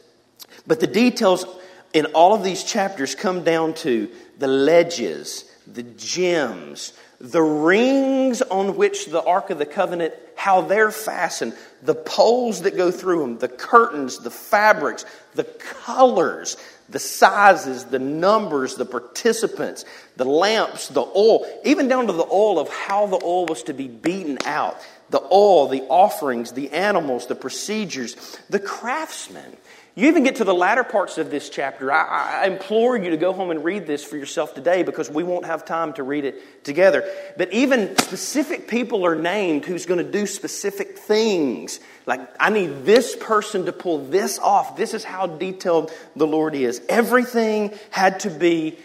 But 0.66 0.80
the 0.80 0.86
details 0.86 1.44
in 1.92 2.06
all 2.06 2.34
of 2.34 2.42
these 2.42 2.64
chapters 2.64 3.14
come 3.14 3.44
down 3.44 3.74
to 3.74 4.10
the 4.38 4.48
ledges, 4.48 5.44
the 5.66 5.82
gems, 5.82 6.92
the 7.20 7.42
rings 7.42 8.42
on 8.42 8.76
which 8.76 9.06
the 9.06 9.22
Ark 9.22 9.50
of 9.50 9.58
the 9.58 9.66
Covenant, 9.66 10.14
how 10.34 10.60
they're 10.60 10.90
fastened, 10.90 11.54
the 11.82 11.94
poles 11.94 12.62
that 12.62 12.76
go 12.76 12.90
through 12.90 13.20
them, 13.20 13.38
the 13.38 13.48
curtains, 13.48 14.18
the 14.18 14.30
fabrics, 14.30 15.04
the 15.34 15.44
colors, 15.44 16.56
the 16.88 16.98
sizes, 16.98 17.84
the 17.84 17.98
numbers, 17.98 18.76
the 18.76 18.84
participants, 18.84 19.84
the 20.16 20.24
lamps, 20.24 20.88
the 20.88 21.00
oil, 21.00 21.46
even 21.64 21.88
down 21.88 22.06
to 22.06 22.12
the 22.12 22.26
oil 22.30 22.58
of 22.58 22.68
how 22.68 23.06
the 23.06 23.20
oil 23.24 23.46
was 23.46 23.62
to 23.64 23.74
be 23.74 23.88
beaten 23.88 24.38
out, 24.44 24.76
the 25.10 25.22
oil, 25.32 25.68
the 25.68 25.82
offerings, 25.82 26.52
the 26.52 26.70
animals, 26.70 27.26
the 27.26 27.34
procedures, 27.34 28.38
the 28.50 28.60
craftsmen. 28.60 29.56
You 29.98 30.08
even 30.08 30.24
get 30.24 30.36
to 30.36 30.44
the 30.44 30.52
latter 30.52 30.84
parts 30.84 31.16
of 31.16 31.30
this 31.30 31.48
chapter. 31.48 31.90
I, 31.90 32.42
I, 32.42 32.46
implore 32.48 32.98
you 32.98 33.08
to 33.10 33.16
go 33.16 33.32
home 33.32 33.50
and 33.50 33.64
read 33.64 33.86
this 33.86 34.04
for 34.04 34.18
yourself 34.18 34.52
today 34.52 34.82
because 34.82 35.08
we 35.08 35.22
won't 35.22 35.46
have 35.46 35.64
time 35.64 35.94
to 35.94 36.02
read 36.02 36.26
it 36.26 36.64
together. 36.64 37.10
But 37.38 37.50
even 37.54 37.96
specific 37.96 38.68
people 38.68 39.06
are 39.06 39.14
named 39.14 39.64
who's 39.64 39.86
going 39.86 40.04
to 40.04 40.12
do 40.12 40.26
specific 40.26 40.98
things. 40.98 41.80
Like, 42.04 42.20
I 42.38 42.50
need 42.50 42.84
this 42.84 43.16
person 43.16 43.64
to 43.64 43.72
pull 43.72 44.04
this 44.04 44.38
off. 44.38 44.76
This 44.76 44.92
is 44.92 45.02
how 45.02 45.26
detailed 45.26 45.90
the 46.14 46.26
Lord 46.26 46.54
is. 46.54 46.82
Everything 46.90 47.72
had 47.88 48.20
to 48.20 48.30
be 48.30 48.76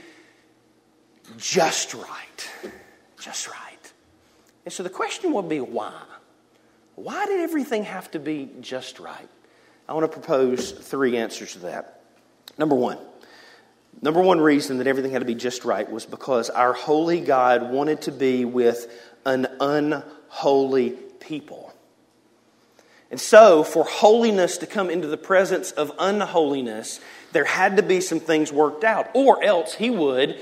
just 1.35 1.93
right. 1.93 2.49
Just 3.19 3.49
right. 3.49 3.91
And 4.63 4.73
so 4.73 4.81
the 4.81 4.89
question 4.89 5.33
would 5.33 5.49
be 5.49 5.59
why? 5.59 5.91
Why 6.95 7.25
did 7.25 7.41
everything 7.41 7.83
have 7.83 8.09
to 8.11 8.19
be 8.19 8.49
just 8.61 8.97
right? 9.01 9.27
I 9.91 9.93
want 9.93 10.09
to 10.09 10.19
propose 10.19 10.71
three 10.71 11.17
answers 11.17 11.51
to 11.51 11.59
that. 11.59 11.99
Number 12.57 12.75
one, 12.75 12.97
number 14.01 14.21
one 14.21 14.39
reason 14.39 14.77
that 14.77 14.87
everything 14.87 15.11
had 15.11 15.19
to 15.19 15.25
be 15.25 15.35
just 15.35 15.65
right 15.65 15.91
was 15.91 16.05
because 16.05 16.49
our 16.49 16.71
holy 16.71 17.19
God 17.19 17.69
wanted 17.73 18.03
to 18.03 18.13
be 18.13 18.45
with 18.45 18.89
an 19.25 19.47
unholy 19.59 20.91
people. 21.19 21.73
And 23.09 23.19
so, 23.19 23.65
for 23.65 23.83
holiness 23.83 24.59
to 24.59 24.65
come 24.65 24.89
into 24.89 25.09
the 25.09 25.17
presence 25.17 25.71
of 25.71 25.91
unholiness, 25.99 27.01
there 27.33 27.43
had 27.43 27.75
to 27.75 27.83
be 27.83 27.99
some 27.99 28.21
things 28.21 28.49
worked 28.49 28.85
out, 28.85 29.09
or 29.13 29.43
else 29.43 29.73
he 29.73 29.89
would 29.89 30.39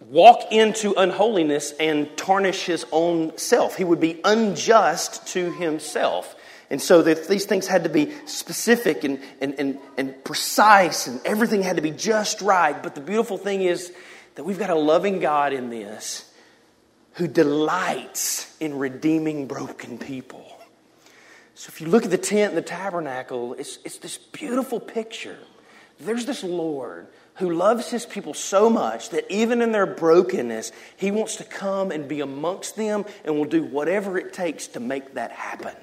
walk 0.00 0.50
into 0.50 0.92
unholiness 0.96 1.72
and 1.78 2.16
tarnish 2.16 2.66
his 2.66 2.84
own 2.90 3.38
self. 3.38 3.76
He 3.76 3.84
would 3.84 4.00
be 4.00 4.20
unjust 4.24 5.24
to 5.28 5.52
himself. 5.52 6.34
And 6.68 6.82
so 6.82 7.02
these 7.02 7.44
things 7.44 7.66
had 7.66 7.84
to 7.84 7.90
be 7.90 8.12
specific 8.26 9.04
and, 9.04 9.20
and, 9.40 9.54
and, 9.58 9.78
and 9.96 10.24
precise, 10.24 11.06
and 11.06 11.20
everything 11.24 11.62
had 11.62 11.76
to 11.76 11.82
be 11.82 11.92
just 11.92 12.40
right. 12.40 12.80
But 12.82 12.94
the 12.94 13.00
beautiful 13.00 13.38
thing 13.38 13.62
is 13.62 13.92
that 14.34 14.44
we've 14.44 14.58
got 14.58 14.70
a 14.70 14.74
loving 14.74 15.20
God 15.20 15.52
in 15.52 15.70
this 15.70 16.30
who 17.14 17.26
delights 17.26 18.54
in 18.60 18.78
redeeming 18.78 19.46
broken 19.46 19.96
people. 19.98 20.44
So 21.54 21.70
if 21.70 21.80
you 21.80 21.86
look 21.86 22.04
at 22.04 22.10
the 22.10 22.18
tent 22.18 22.50
and 22.50 22.58
the 22.58 22.68
tabernacle, 22.68 23.54
it's, 23.54 23.78
it's 23.84 23.98
this 23.98 24.18
beautiful 24.18 24.78
picture. 24.78 25.38
There's 25.98 26.26
this 26.26 26.44
Lord 26.44 27.06
who 27.36 27.50
loves 27.50 27.90
his 27.90 28.04
people 28.04 28.34
so 28.34 28.68
much 28.68 29.10
that 29.10 29.24
even 29.30 29.62
in 29.62 29.72
their 29.72 29.86
brokenness, 29.86 30.72
he 30.96 31.10
wants 31.10 31.36
to 31.36 31.44
come 31.44 31.90
and 31.90 32.08
be 32.08 32.20
amongst 32.20 32.76
them 32.76 33.04
and 33.24 33.36
will 33.36 33.44
do 33.44 33.62
whatever 33.62 34.18
it 34.18 34.32
takes 34.32 34.66
to 34.68 34.80
make 34.80 35.14
that 35.14 35.32
happen. 35.32 35.74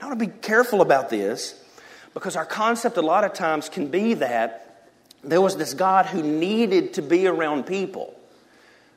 I 0.00 0.06
want 0.06 0.18
to 0.18 0.26
be 0.26 0.32
careful 0.42 0.82
about 0.82 1.08
this 1.08 1.60
because 2.14 2.36
our 2.36 2.44
concept 2.44 2.96
a 2.96 3.02
lot 3.02 3.24
of 3.24 3.32
times 3.32 3.68
can 3.68 3.88
be 3.88 4.14
that 4.14 4.88
there 5.24 5.40
was 5.40 5.56
this 5.56 5.74
God 5.74 6.06
who 6.06 6.22
needed 6.22 6.94
to 6.94 7.02
be 7.02 7.26
around 7.26 7.66
people. 7.66 8.14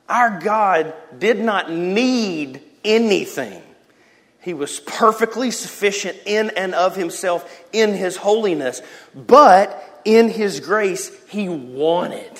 Our 0.08 0.40
God 0.40 0.94
did 1.18 1.40
not 1.40 1.70
need 1.70 2.62
anything. 2.84 3.62
He 4.40 4.54
was 4.54 4.80
perfectly 4.80 5.50
sufficient 5.50 6.18
in 6.24 6.50
and 6.50 6.74
of 6.74 6.96
himself 6.96 7.62
in 7.72 7.94
his 7.94 8.16
holiness, 8.16 8.80
but 9.14 10.02
in 10.04 10.30
his 10.30 10.60
grace, 10.60 11.10
he 11.28 11.48
wanted 11.48 12.32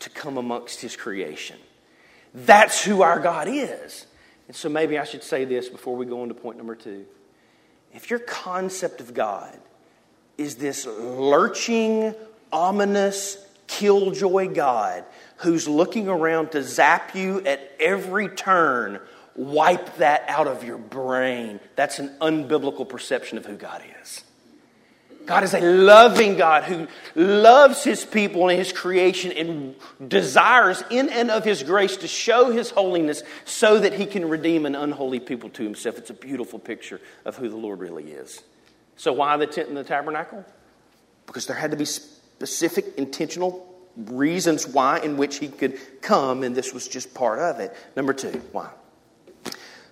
to 0.00 0.10
come 0.10 0.38
amongst 0.38 0.80
his 0.80 0.96
creation. 0.96 1.56
That's 2.34 2.84
who 2.84 3.02
our 3.02 3.18
God 3.18 3.48
is. 3.48 4.06
And 4.46 4.56
so 4.56 4.68
maybe 4.68 4.98
I 4.98 5.04
should 5.04 5.22
say 5.22 5.44
this 5.44 5.68
before 5.68 5.96
we 5.96 6.06
go 6.06 6.22
on 6.22 6.28
to 6.28 6.34
point 6.34 6.58
number 6.58 6.74
two 6.74 7.06
if 7.94 8.10
your 8.10 8.18
concept 8.18 9.00
of 9.00 9.14
God 9.14 9.56
is 10.38 10.56
this 10.56 10.86
lurching, 10.86 12.14
ominous, 12.52 13.44
killjoy 13.66 14.48
God 14.54 15.04
who's 15.36 15.66
looking 15.66 16.08
around 16.08 16.52
to 16.52 16.62
zap 16.62 17.14
you 17.14 17.40
at 17.40 17.72
every 17.80 18.28
turn, 18.28 19.00
wipe 19.34 19.96
that 19.96 20.24
out 20.28 20.46
of 20.46 20.64
your 20.64 20.78
brain. 20.78 21.60
That's 21.74 21.98
an 21.98 22.14
unbiblical 22.20 22.88
perception 22.88 23.38
of 23.38 23.46
who 23.46 23.56
God 23.56 23.82
is. 24.02 24.24
God 25.26 25.44
is 25.44 25.54
a 25.54 25.60
loving 25.60 26.36
God 26.36 26.64
who 26.64 26.88
loves 27.14 27.84
his 27.84 28.04
people 28.04 28.48
and 28.48 28.58
his 28.58 28.72
creation 28.72 29.32
and 29.32 29.74
desires 30.08 30.82
in 30.90 31.08
and 31.08 31.30
of 31.30 31.44
his 31.44 31.62
grace 31.62 31.96
to 31.98 32.08
show 32.08 32.50
his 32.50 32.70
holiness 32.70 33.22
so 33.44 33.78
that 33.78 33.92
he 33.92 34.06
can 34.06 34.28
redeem 34.28 34.66
an 34.66 34.74
unholy 34.74 35.20
people 35.20 35.48
to 35.50 35.62
himself. 35.62 35.98
It's 35.98 36.10
a 36.10 36.14
beautiful 36.14 36.58
picture 36.58 37.00
of 37.24 37.36
who 37.36 37.48
the 37.48 37.56
Lord 37.56 37.78
really 37.78 38.10
is. 38.10 38.42
So, 38.96 39.12
why 39.12 39.36
the 39.36 39.46
tent 39.46 39.68
and 39.68 39.76
the 39.76 39.84
tabernacle? 39.84 40.44
Because 41.26 41.46
there 41.46 41.56
had 41.56 41.70
to 41.70 41.76
be 41.76 41.84
specific, 41.84 42.86
intentional 42.96 43.68
reasons 43.96 44.66
why 44.66 44.98
in 45.00 45.16
which 45.16 45.38
he 45.38 45.48
could 45.48 45.78
come, 46.00 46.42
and 46.42 46.54
this 46.54 46.72
was 46.72 46.88
just 46.88 47.14
part 47.14 47.38
of 47.38 47.60
it. 47.60 47.76
Number 47.96 48.12
two, 48.12 48.42
why? 48.52 48.70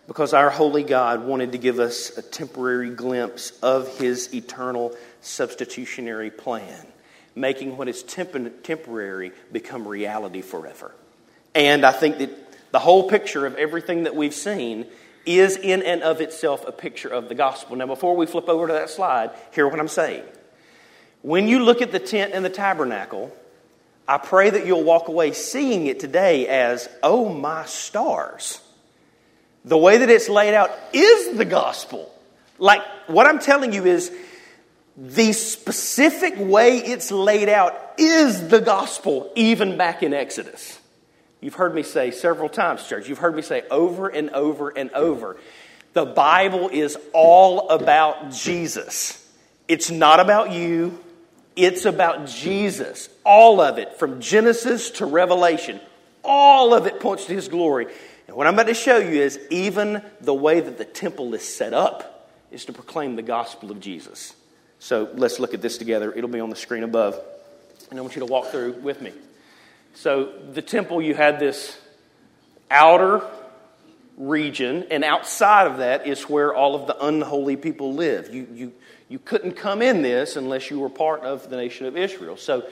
Because 0.06 0.34
our 0.34 0.50
holy 0.50 0.82
God 0.82 1.24
wanted 1.24 1.52
to 1.52 1.58
give 1.58 1.78
us 1.78 2.16
a 2.18 2.22
temporary 2.22 2.90
glimpse 2.90 3.52
of 3.62 3.98
his 3.98 4.34
eternal 4.34 4.96
substitutionary 5.20 6.30
plan, 6.30 6.86
making 7.34 7.76
what 7.76 7.88
is 7.88 8.02
temp- 8.02 8.64
temporary 8.64 9.32
become 9.52 9.86
reality 9.86 10.42
forever. 10.42 10.92
And 11.54 11.84
I 11.84 11.92
think 11.92 12.18
that 12.18 12.30
the 12.72 12.78
whole 12.78 13.08
picture 13.08 13.46
of 13.46 13.56
everything 13.56 14.04
that 14.04 14.16
we've 14.16 14.34
seen 14.34 14.86
is 15.26 15.56
in 15.56 15.82
and 15.82 16.02
of 16.02 16.20
itself 16.20 16.66
a 16.66 16.72
picture 16.72 17.08
of 17.08 17.28
the 17.28 17.34
gospel. 17.34 17.76
Now, 17.76 17.86
before 17.86 18.16
we 18.16 18.26
flip 18.26 18.48
over 18.48 18.66
to 18.66 18.72
that 18.72 18.90
slide, 18.90 19.30
hear 19.52 19.68
what 19.68 19.78
I'm 19.78 19.88
saying. 19.88 20.24
When 21.22 21.48
you 21.48 21.62
look 21.62 21.82
at 21.82 21.92
the 21.92 21.98
tent 21.98 22.32
and 22.34 22.44
the 22.44 22.50
tabernacle, 22.50 23.36
I 24.08 24.18
pray 24.18 24.50
that 24.50 24.66
you'll 24.66 24.82
walk 24.82 25.08
away 25.08 25.32
seeing 25.32 25.86
it 25.86 26.00
today 26.00 26.48
as, 26.48 26.88
oh 27.02 27.28
my 27.28 27.66
stars. 27.66 28.60
The 29.64 29.78
way 29.78 29.98
that 29.98 30.08
it's 30.08 30.28
laid 30.28 30.54
out 30.54 30.70
is 30.92 31.36
the 31.36 31.44
gospel. 31.44 32.12
Like, 32.58 32.82
what 33.06 33.26
I'm 33.26 33.38
telling 33.38 33.72
you 33.72 33.84
is, 33.86 34.12
the 34.96 35.32
specific 35.32 36.34
way 36.36 36.78
it's 36.78 37.10
laid 37.10 37.48
out 37.48 37.94
is 37.96 38.48
the 38.48 38.60
gospel, 38.60 39.32
even 39.34 39.76
back 39.76 40.02
in 40.02 40.12
Exodus. 40.12 40.78
You've 41.40 41.54
heard 41.54 41.74
me 41.74 41.82
say 41.82 42.10
several 42.10 42.50
times, 42.50 42.86
church, 42.86 43.08
you've 43.08 43.18
heard 43.18 43.34
me 43.34 43.42
say 43.42 43.62
over 43.70 44.08
and 44.08 44.30
over 44.30 44.68
and 44.68 44.90
over 44.90 45.38
the 45.92 46.04
Bible 46.04 46.68
is 46.72 46.96
all 47.12 47.68
about 47.70 48.32
Jesus. 48.32 49.16
It's 49.66 49.90
not 49.90 50.20
about 50.20 50.52
you, 50.52 50.98
it's 51.56 51.84
about 51.84 52.26
Jesus. 52.26 53.08
All 53.24 53.60
of 53.60 53.78
it, 53.78 53.98
from 53.98 54.20
Genesis 54.20 54.90
to 54.92 55.06
Revelation, 55.06 55.80
all 56.22 56.74
of 56.74 56.86
it 56.86 57.00
points 57.00 57.26
to 57.26 57.34
his 57.34 57.48
glory. 57.48 57.86
And 58.30 58.36
what 58.36 58.46
I'm 58.46 58.54
about 58.54 58.68
to 58.68 58.74
show 58.74 58.98
you 58.98 59.20
is 59.20 59.40
even 59.50 60.04
the 60.20 60.32
way 60.32 60.60
that 60.60 60.78
the 60.78 60.84
temple 60.84 61.34
is 61.34 61.42
set 61.42 61.74
up 61.74 62.30
is 62.52 62.64
to 62.66 62.72
proclaim 62.72 63.16
the 63.16 63.22
gospel 63.22 63.72
of 63.72 63.80
Jesus. 63.80 64.32
So 64.78 65.08
let's 65.14 65.40
look 65.40 65.52
at 65.52 65.60
this 65.60 65.78
together. 65.78 66.12
It'll 66.12 66.30
be 66.30 66.38
on 66.38 66.48
the 66.48 66.54
screen 66.54 66.84
above. 66.84 67.20
And 67.90 67.98
I 67.98 68.02
want 68.02 68.14
you 68.14 68.20
to 68.20 68.26
walk 68.26 68.52
through 68.52 68.74
with 68.82 69.02
me. 69.02 69.12
So, 69.94 70.32
the 70.52 70.62
temple, 70.62 71.02
you 71.02 71.12
had 71.12 71.40
this 71.40 71.76
outer 72.70 73.26
region, 74.16 74.86
and 74.92 75.02
outside 75.02 75.66
of 75.66 75.78
that 75.78 76.06
is 76.06 76.28
where 76.28 76.54
all 76.54 76.76
of 76.76 76.86
the 76.86 77.04
unholy 77.04 77.56
people 77.56 77.94
live. 77.94 78.32
You, 78.32 78.46
you, 78.52 78.72
you 79.08 79.18
couldn't 79.18 79.54
come 79.56 79.82
in 79.82 80.02
this 80.02 80.36
unless 80.36 80.70
you 80.70 80.78
were 80.78 80.88
part 80.88 81.22
of 81.22 81.50
the 81.50 81.56
nation 81.56 81.86
of 81.86 81.96
Israel. 81.96 82.36
So, 82.36 82.62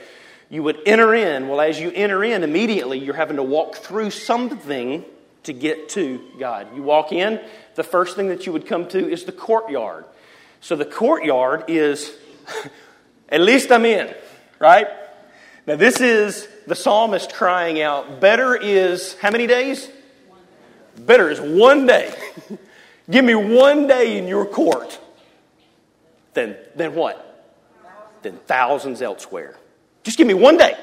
you 0.50 0.62
would 0.62 0.78
enter 0.86 1.16
in. 1.16 1.48
Well, 1.48 1.60
as 1.60 1.80
you 1.80 1.90
enter 1.90 2.22
in, 2.22 2.44
immediately 2.44 3.00
you're 3.00 3.16
having 3.16 3.38
to 3.38 3.42
walk 3.42 3.74
through 3.74 4.12
something 4.12 5.04
to 5.44 5.52
get 5.52 5.90
to 5.90 6.20
God. 6.38 6.74
You 6.74 6.82
walk 6.82 7.12
in, 7.12 7.40
the 7.74 7.84
first 7.84 8.16
thing 8.16 8.28
that 8.28 8.46
you 8.46 8.52
would 8.52 8.66
come 8.66 8.88
to 8.88 9.10
is 9.10 9.24
the 9.24 9.32
courtyard. 9.32 10.04
So 10.60 10.76
the 10.76 10.84
courtyard 10.84 11.64
is, 11.68 12.12
at 13.28 13.40
least 13.40 13.70
I'm 13.70 13.84
in, 13.84 14.14
right? 14.58 14.88
Now, 15.66 15.76
this 15.76 16.00
is 16.00 16.48
the 16.66 16.74
psalmist 16.74 17.32
crying 17.34 17.80
out, 17.80 18.20
Better 18.20 18.56
is 18.56 19.14
how 19.20 19.30
many 19.30 19.46
days? 19.46 19.88
Better 20.98 21.30
is 21.30 21.40
one 21.40 21.86
day. 21.86 22.12
Give 23.10 23.24
me 23.24 23.34
one 23.34 23.86
day 23.86 24.18
in 24.18 24.26
your 24.26 24.44
court 24.44 24.98
than, 26.34 26.56
than 26.74 26.94
what? 26.94 27.24
Than 28.22 28.36
thousands 28.38 29.00
elsewhere. 29.00 29.56
Just 30.02 30.18
give 30.18 30.26
me 30.26 30.34
one 30.34 30.56
day. 30.56 30.74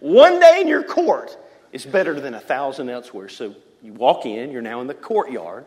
One 0.00 0.40
day 0.40 0.60
in 0.60 0.68
your 0.68 0.82
court 0.82 1.36
is 1.72 1.84
better 1.84 2.18
than 2.20 2.34
a 2.34 2.40
thousand 2.40 2.88
elsewhere. 2.88 3.28
So 3.28 3.54
you 3.82 3.92
walk 3.92 4.26
in, 4.26 4.50
you're 4.50 4.62
now 4.62 4.80
in 4.80 4.86
the 4.86 4.94
courtyard. 4.94 5.64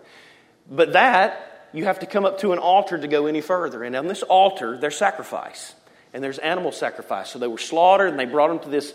But 0.70 0.94
that, 0.94 1.70
you 1.74 1.86
have 1.86 2.00
to 2.00 2.06
come 2.06 2.26
up 2.26 2.40
to 2.40 2.54
an 2.54 2.60
altar 2.60 2.98
to 2.98 3.08
go 3.08 3.26
any 3.26 3.42
further. 3.42 3.84
And 3.84 3.96
on 3.96 4.08
this 4.08 4.24
altar, 4.24 4.78
there's 4.78 4.98
sacrifice. 4.98 5.74
And 6.14 6.24
there's 6.24 6.38
animal 6.38 6.72
sacrifice. 6.72 7.32
So 7.32 7.40
they 7.40 7.48
were 7.48 7.58
slaughtered 7.58 8.10
and 8.10 8.20
they 8.20 8.26
brought 8.26 8.50
them 8.50 8.60
to 8.60 8.70
this 8.70 8.94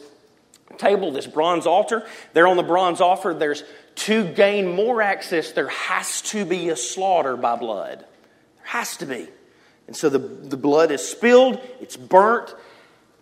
table, 0.77 1.11
this 1.11 1.27
bronze 1.27 1.67
altar. 1.67 2.07
There 2.33 2.47
on 2.47 2.57
the 2.57 2.63
bronze 2.63 3.01
altar, 3.01 3.35
there's 3.35 3.65
to 3.97 4.25
gain 4.25 4.75
more 4.75 5.03
access, 5.03 5.53
there 5.53 5.69
has 5.69 6.23
to 6.23 6.45
be 6.45 6.69
a 6.69 6.77
slaughter 6.77 7.37
by 7.37 7.57
blood. 7.57 8.01
There 8.01 8.67
has 8.67 8.97
to 8.99 9.07
be. 9.07 9.27
And 9.89 9.97
so 9.97 10.09
the, 10.09 10.19
the 10.19 10.57
blood 10.57 10.93
is 10.93 11.07
spilled, 11.07 11.61
it's 11.81 11.97
burnt. 11.97 12.55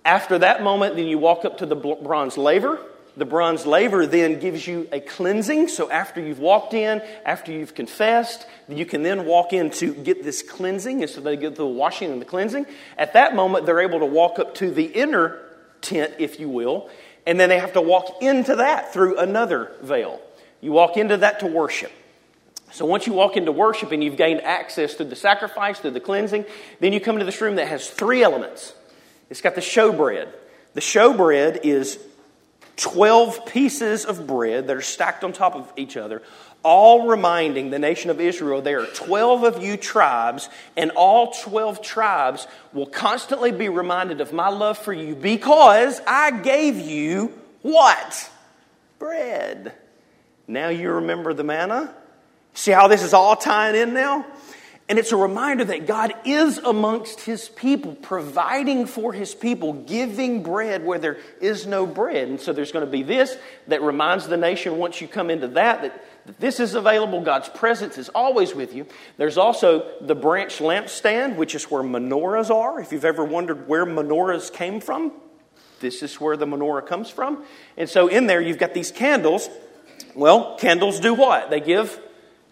After 0.05 0.39
that 0.39 0.63
moment, 0.63 0.97
then 0.97 1.07
you 1.07 1.19
walk 1.19 1.45
up 1.45 1.59
to 1.59 1.67
the 1.67 1.77
bronze 1.77 2.37
laver. 2.37 2.79
The 3.17 3.25
bronze 3.25 3.65
laver 3.65 4.07
then 4.07 4.41
gives 4.41 4.67
you 4.67 4.89
a 4.93 5.01
cleansing. 5.01 5.69
So 5.69 5.91
after 5.91 6.21
you've 6.21 6.39
walked 6.39 6.75
in, 6.75 7.01
after 7.25 7.51
you've 7.51 7.75
confessed, 7.75 8.47
you 8.69 8.85
can 8.85 9.03
then 9.03 9.25
walk 9.25 9.55
in 9.55 9.71
to 9.71 9.95
get 9.95 10.23
this 10.23 10.43
cleansing. 10.43 11.03
And 11.03 11.11
so 11.11 11.23
they 11.23 11.37
get 11.37 11.57
the 11.57 11.67
washing 11.67 12.13
and 12.13 12.21
the 12.21 12.27
cleansing. 12.27 12.67
At 12.99 13.15
that 13.15 13.35
moment, 13.35 13.65
they're 13.65 13.81
able 13.81 14.01
to 14.01 14.07
walk 14.07 14.39
up 14.39 14.55
to 14.57 14.71
the 14.71 14.85
inner 14.85 15.41
tent, 15.81 16.15
if 16.19 16.39
you 16.39 16.49
will, 16.51 16.91
and 17.27 17.41
then 17.41 17.49
they 17.49 17.59
have 17.59 17.73
to 17.73 17.81
walk 17.81 18.23
into 18.23 18.57
that 18.57 18.93
through 18.93 19.19
another 19.19 19.73
veil. 19.83 20.21
You 20.61 20.73
walk 20.73 20.97
into 20.97 21.17
that 21.19 21.41
to 21.41 21.47
worship. 21.47 21.93
So 22.73 22.85
once 22.85 23.07
you 23.07 23.15
walk 23.15 23.37
into 23.37 23.53
worship 23.53 23.93
and 23.93 24.05
you've 24.05 24.17
gained 24.17 24.43
access 24.43 24.95
through 24.95 25.07
the 25.07 25.17
sacrifice, 25.17 25.79
through 25.79 25.93
the 25.93 26.01
cleansing, 26.01 26.45
then 26.81 26.93
you 26.93 27.01
come 27.01 27.19
to 27.19 27.25
this 27.25 27.41
room 27.41 27.57
that 27.57 27.69
has 27.69 27.89
three 27.89 28.23
elements. 28.23 28.75
It's 29.31 29.41
got 29.41 29.55
the 29.55 29.61
showbread. 29.61 30.29
The 30.75 30.81
showbread 30.81 31.61
is 31.65 31.99
12 32.77 33.47
pieces 33.47 34.05
of 34.05 34.27
bread 34.27 34.67
that 34.67 34.77
are 34.77 34.83
stacked 34.83 35.25
on 35.25 35.33
top 35.33 35.55
of 35.55 35.73
each 35.77 35.97
other, 35.97 36.23
all 36.63 37.07
reminding 37.07 37.71
the 37.71 37.79
nation 37.79 38.11
of 38.11 38.21
Israel 38.21 38.61
there 38.61 38.81
are 38.83 38.87
12 38.87 39.45
of 39.45 39.63
you 39.63 39.77
tribes, 39.77 40.49
and 40.77 40.91
all 40.93 41.33
12 41.33 41.81
tribes 41.81 42.47
will 42.73 42.87
constantly 42.87 43.53
be 43.53 43.69
reminded 43.69 44.21
of 44.21 44.33
my 44.33 44.49
love 44.49 44.77
for 44.77 44.93
you 44.93 45.15
because 45.15 46.01
I 46.07 46.31
gave 46.31 46.79
you 46.79 47.33
what? 47.63 48.31
Bread. 48.99 49.73
Now 50.49 50.69
you 50.69 50.91
remember 50.93 51.35
the 51.35 51.45
manna? 51.45 51.95
See 52.55 52.73
how 52.73 52.89
this 52.89 53.03
is 53.03 53.13
all 53.13 53.37
tying 53.37 53.77
in 53.77 53.95
now? 53.95 54.27
And 54.89 55.01
it's 55.01 55.11
a 55.11 55.17
reminder 55.17 55.65
that 55.65 55.87
God 55.87 56.15
is 56.25 56.59
amongst 56.59 57.21
his 57.23 57.49
people, 57.49 57.97
providing 57.97 58.87
for 58.87 59.13
his 59.13 59.35
people, 59.35 59.73
giving 59.73 60.45
bread 60.45 60.85
where 60.85 60.99
there 60.99 61.19
is 61.41 61.67
no 61.67 61.87
bread. 61.87 62.29
And 62.29 62.41
so 62.41 62.53
there's 62.53 62.71
going 62.71 62.85
to 62.85 62.91
be 62.91 63.03
this 63.03 63.37
that 63.67 63.83
reminds 63.83 64.29
the 64.29 64.37
nation 64.37 64.79
once 64.79 65.01
you 65.01 65.09
come 65.09 65.29
into 65.29 65.49
that, 65.49 65.83
that, 65.83 66.05
this 66.39 66.61
is 66.61 66.75
available. 66.75 67.21
God's 67.21 67.49
presence 67.49 67.99
is 67.99 68.09
always 68.11 68.55
with 68.55 68.75
you. 68.75 68.87
There's 69.17 69.39
also 69.39 69.91
the 70.01 70.15
branch 70.15 70.59
lampstand, 70.59 71.37
which 71.37 71.55
is 71.55 71.65
where 71.65 71.83
menorahs 71.83 72.51
are. 72.51 72.81
If 72.81 72.93
you've 72.93 73.05
ever 73.05 73.25
wondered 73.25 73.67
where 73.67 73.87
menorahs 73.87 74.53
came 74.53 74.81
from, 74.81 75.13
this 75.81 76.03
is 76.03 76.21
where 76.21 76.37
the 76.37 76.47
menorah 76.47 76.87
comes 76.87 77.11
from. 77.11 77.45
And 77.77 77.89
so 77.89 78.07
in 78.07 78.27
there, 78.29 78.41
you've 78.41 78.59
got 78.59 78.73
these 78.73 78.93
candles 78.93 79.49
well, 80.17 80.57
candles 80.57 80.99
do 80.99 81.13
what? 81.13 81.51
They 81.51 81.61
give 81.61 82.01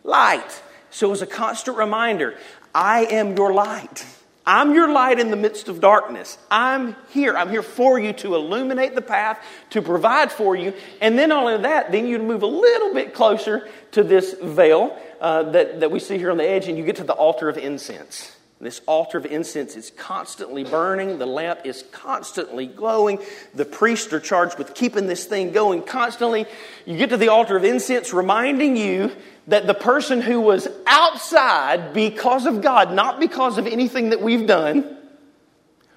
light. 0.03 0.62
So 0.95 1.09
it 1.09 1.11
was 1.11 1.23
a 1.23 1.27
constant 1.27 1.77
reminder 1.77 2.37
I 2.73 3.07
am 3.07 3.37
your 3.37 3.53
light. 3.53 4.07
I'm 4.47 4.75
your 4.75 4.93
light 4.93 5.19
in 5.19 5.31
the 5.31 5.37
midst 5.37 5.69
of 5.69 5.81
darkness. 5.81 6.39
I'm 6.51 6.95
here. 7.09 7.37
I'm 7.37 7.51
here 7.51 7.63
for 7.63 7.99
you 7.99 8.13
to 8.13 8.37
illuminate 8.37 8.95
the 8.95 9.03
path, 9.03 9.45
to 9.71 9.83
provide 9.83 10.31
for 10.31 10.55
you. 10.55 10.73
And 11.01 11.19
then, 11.19 11.33
only 11.33 11.57
that, 11.63 11.91
then 11.91 12.07
you 12.07 12.21
move 12.21 12.43
a 12.43 12.47
little 12.47 12.95
bit 12.95 13.13
closer 13.13 13.69
to 13.93 14.05
this 14.05 14.37
veil 14.40 14.97
uh, 15.21 15.45
that, 15.51 15.81
that 15.81 15.90
we 15.90 15.99
see 15.99 16.16
here 16.16 16.31
on 16.31 16.37
the 16.37 16.49
edge, 16.49 16.68
and 16.68 16.79
you 16.79 16.85
get 16.85 16.97
to 16.97 17.05
the 17.05 17.14
altar 17.14 17.49
of 17.49 17.57
incense. 17.57 18.37
This 18.64 18.81
altar 18.87 19.18
of 19.18 19.27
incense 19.27 19.77
is 19.77 19.90
constantly 19.90 20.64
burning. 20.64 21.18
The 21.18 21.27
lamp 21.27 21.61
is 21.64 21.85
constantly 21.92 22.66
glowing. 22.66 23.18
The 23.55 23.66
priests 23.66 24.11
are 24.14 24.20
charged 24.20 24.57
with 24.57 24.72
keeping 24.72 25.07
this 25.07 25.27
thing 25.27 25.53
going 25.53 25.83
constantly. 25.83 26.46
You 26.87 26.96
get 26.96 27.11
to 27.11 27.18
the 27.18 27.29
altar 27.29 27.59
of 27.59 27.64
incense, 27.64 28.14
reminding 28.14 28.79
you 28.79 29.12
that 29.48 29.66
the 29.66 29.74
person 29.74 30.22
who 30.22 30.40
was 30.40 30.66
outside 30.87 31.92
because 31.92 32.46
of 32.46 32.62
God, 32.62 32.90
not 32.90 33.20
because 33.20 33.59
of 33.59 33.66
anything 33.66 34.09
that 34.09 34.22
we've 34.22 34.46
done, 34.46 34.96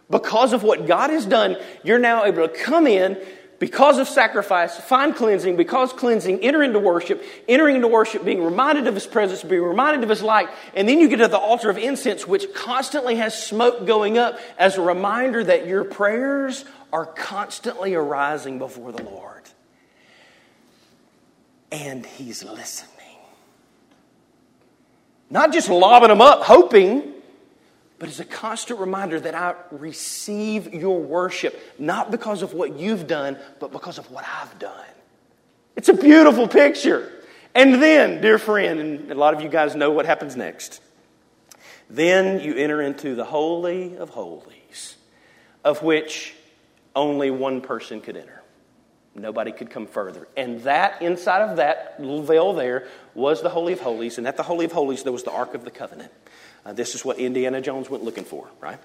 because 0.10 0.52
of 0.52 0.62
what 0.62 0.88
God 0.88 1.10
has 1.10 1.26
done, 1.26 1.56
you're 1.86 2.00
now 2.00 2.26
able 2.26 2.46
to 2.46 2.54
come 2.54 2.86
in 2.86 3.18
because 3.60 3.98
of 3.98 4.08
sacrifice, 4.08 4.78
find 4.78 5.16
cleansing, 5.16 5.58
because 5.58 5.92
cleansing, 5.92 6.42
enter 6.42 6.62
into 6.62 6.80
worship, 6.80 7.24
entering 7.48 7.78
into 7.78 7.88
worship, 7.88 8.24
being 8.24 8.44
reminded 8.44 8.88
of 8.88 8.94
His 8.94 9.08
presence, 9.08 9.44
being 9.44 9.64
reminded 9.64 10.04
of 10.04 10.10
His 10.10 10.22
light, 10.22 10.50
and 10.76 10.88
then 10.88 11.00
you 11.00 11.08
get 11.08 11.18
to 11.18 11.28
the 11.28 11.40
altar 11.40 11.70
of 11.70 11.78
incense, 11.78 12.28
which 12.28 12.54
constantly 12.54 13.16
has 13.16 13.42
smoke 13.42 13.88
going 13.88 14.18
up 14.18 14.40
as 14.60 14.78
a 14.78 14.82
reminder 14.82 15.44
that 15.44 15.66
your 15.66 15.84
prayers 15.84 16.66
are 16.94 17.06
constantly 17.06 17.96
arising 17.96 18.60
before 18.60 18.92
the 18.92 19.04
Lord. 19.04 19.44
And 21.72 22.06
He's 22.06 22.44
listening. 22.44 22.94
Not 25.30 25.52
just 25.52 25.68
lobbing 25.68 26.10
them 26.10 26.22
up, 26.22 26.44
hoping 26.44 27.14
but 28.00 28.10
it's 28.10 28.20
a 28.20 28.26
constant 28.26 28.80
reminder 28.80 29.20
that 29.20 29.34
I 29.34 29.56
receive 29.72 30.74
your 30.74 31.02
worship, 31.02 31.60
not 31.80 32.12
because 32.12 32.42
of 32.42 32.54
what 32.54 32.78
you've 32.78 33.08
done, 33.08 33.38
but 33.60 33.72
because 33.72 33.98
of 33.98 34.12
what 34.12 34.26
I've 34.28 34.58
done. 34.60 34.86
It's 35.76 35.90
a 35.90 35.94
beautiful 35.94 36.48
picture. 36.48 37.12
And 37.56 37.82
then, 37.82 38.22
dear 38.22 38.38
friend, 38.38 38.80
and 38.80 39.12
a 39.12 39.16
lot 39.16 39.34
of 39.34 39.42
you 39.42 39.50
guys 39.50 39.76
know 39.76 39.92
what 39.92 40.06
happens 40.06 40.36
next. 40.36 40.82
Then 41.90 42.40
you 42.42 42.56
enter 42.56 42.82
into 42.82 43.16
the 43.16 43.26
Holy 43.26 43.98
of 43.98 44.10
Holies, 44.10 44.96
of 45.64 45.82
which 45.82 46.36
only 46.96 47.32
one 47.32 47.62
person 47.62 48.02
could 48.02 48.18
enter. 48.18 48.44
Nobody 49.16 49.52
could 49.52 49.72
come 49.72 49.88
further. 49.88 50.28
And 50.38 50.62
that, 50.62 51.02
inside 51.02 51.42
of 51.42 51.58
that 51.58 51.96
little 52.00 52.22
veil 52.22 52.54
there, 52.54 52.88
was 53.16 53.42
the 53.42 53.50
Holy 53.50 53.74
of 53.74 53.80
Holies. 53.80 54.20
And 54.20 54.28
at 54.28 54.38
the 54.38 54.44
Holy 54.44 54.66
of 54.66 54.72
Holies, 54.72 55.02
there 55.02 55.14
was 55.14 55.24
the 55.24 55.32
Ark 55.32 55.56
of 55.56 55.64
the 55.64 55.72
Covenant. 55.72 56.12
Uh, 56.68 56.74
this 56.74 56.96
is 56.96 57.06
what 57.06 57.18
Indiana 57.18 57.62
Jones 57.62 57.90
went 57.90 58.04
looking 58.04 58.26
for, 58.26 58.46
right? 58.60 58.78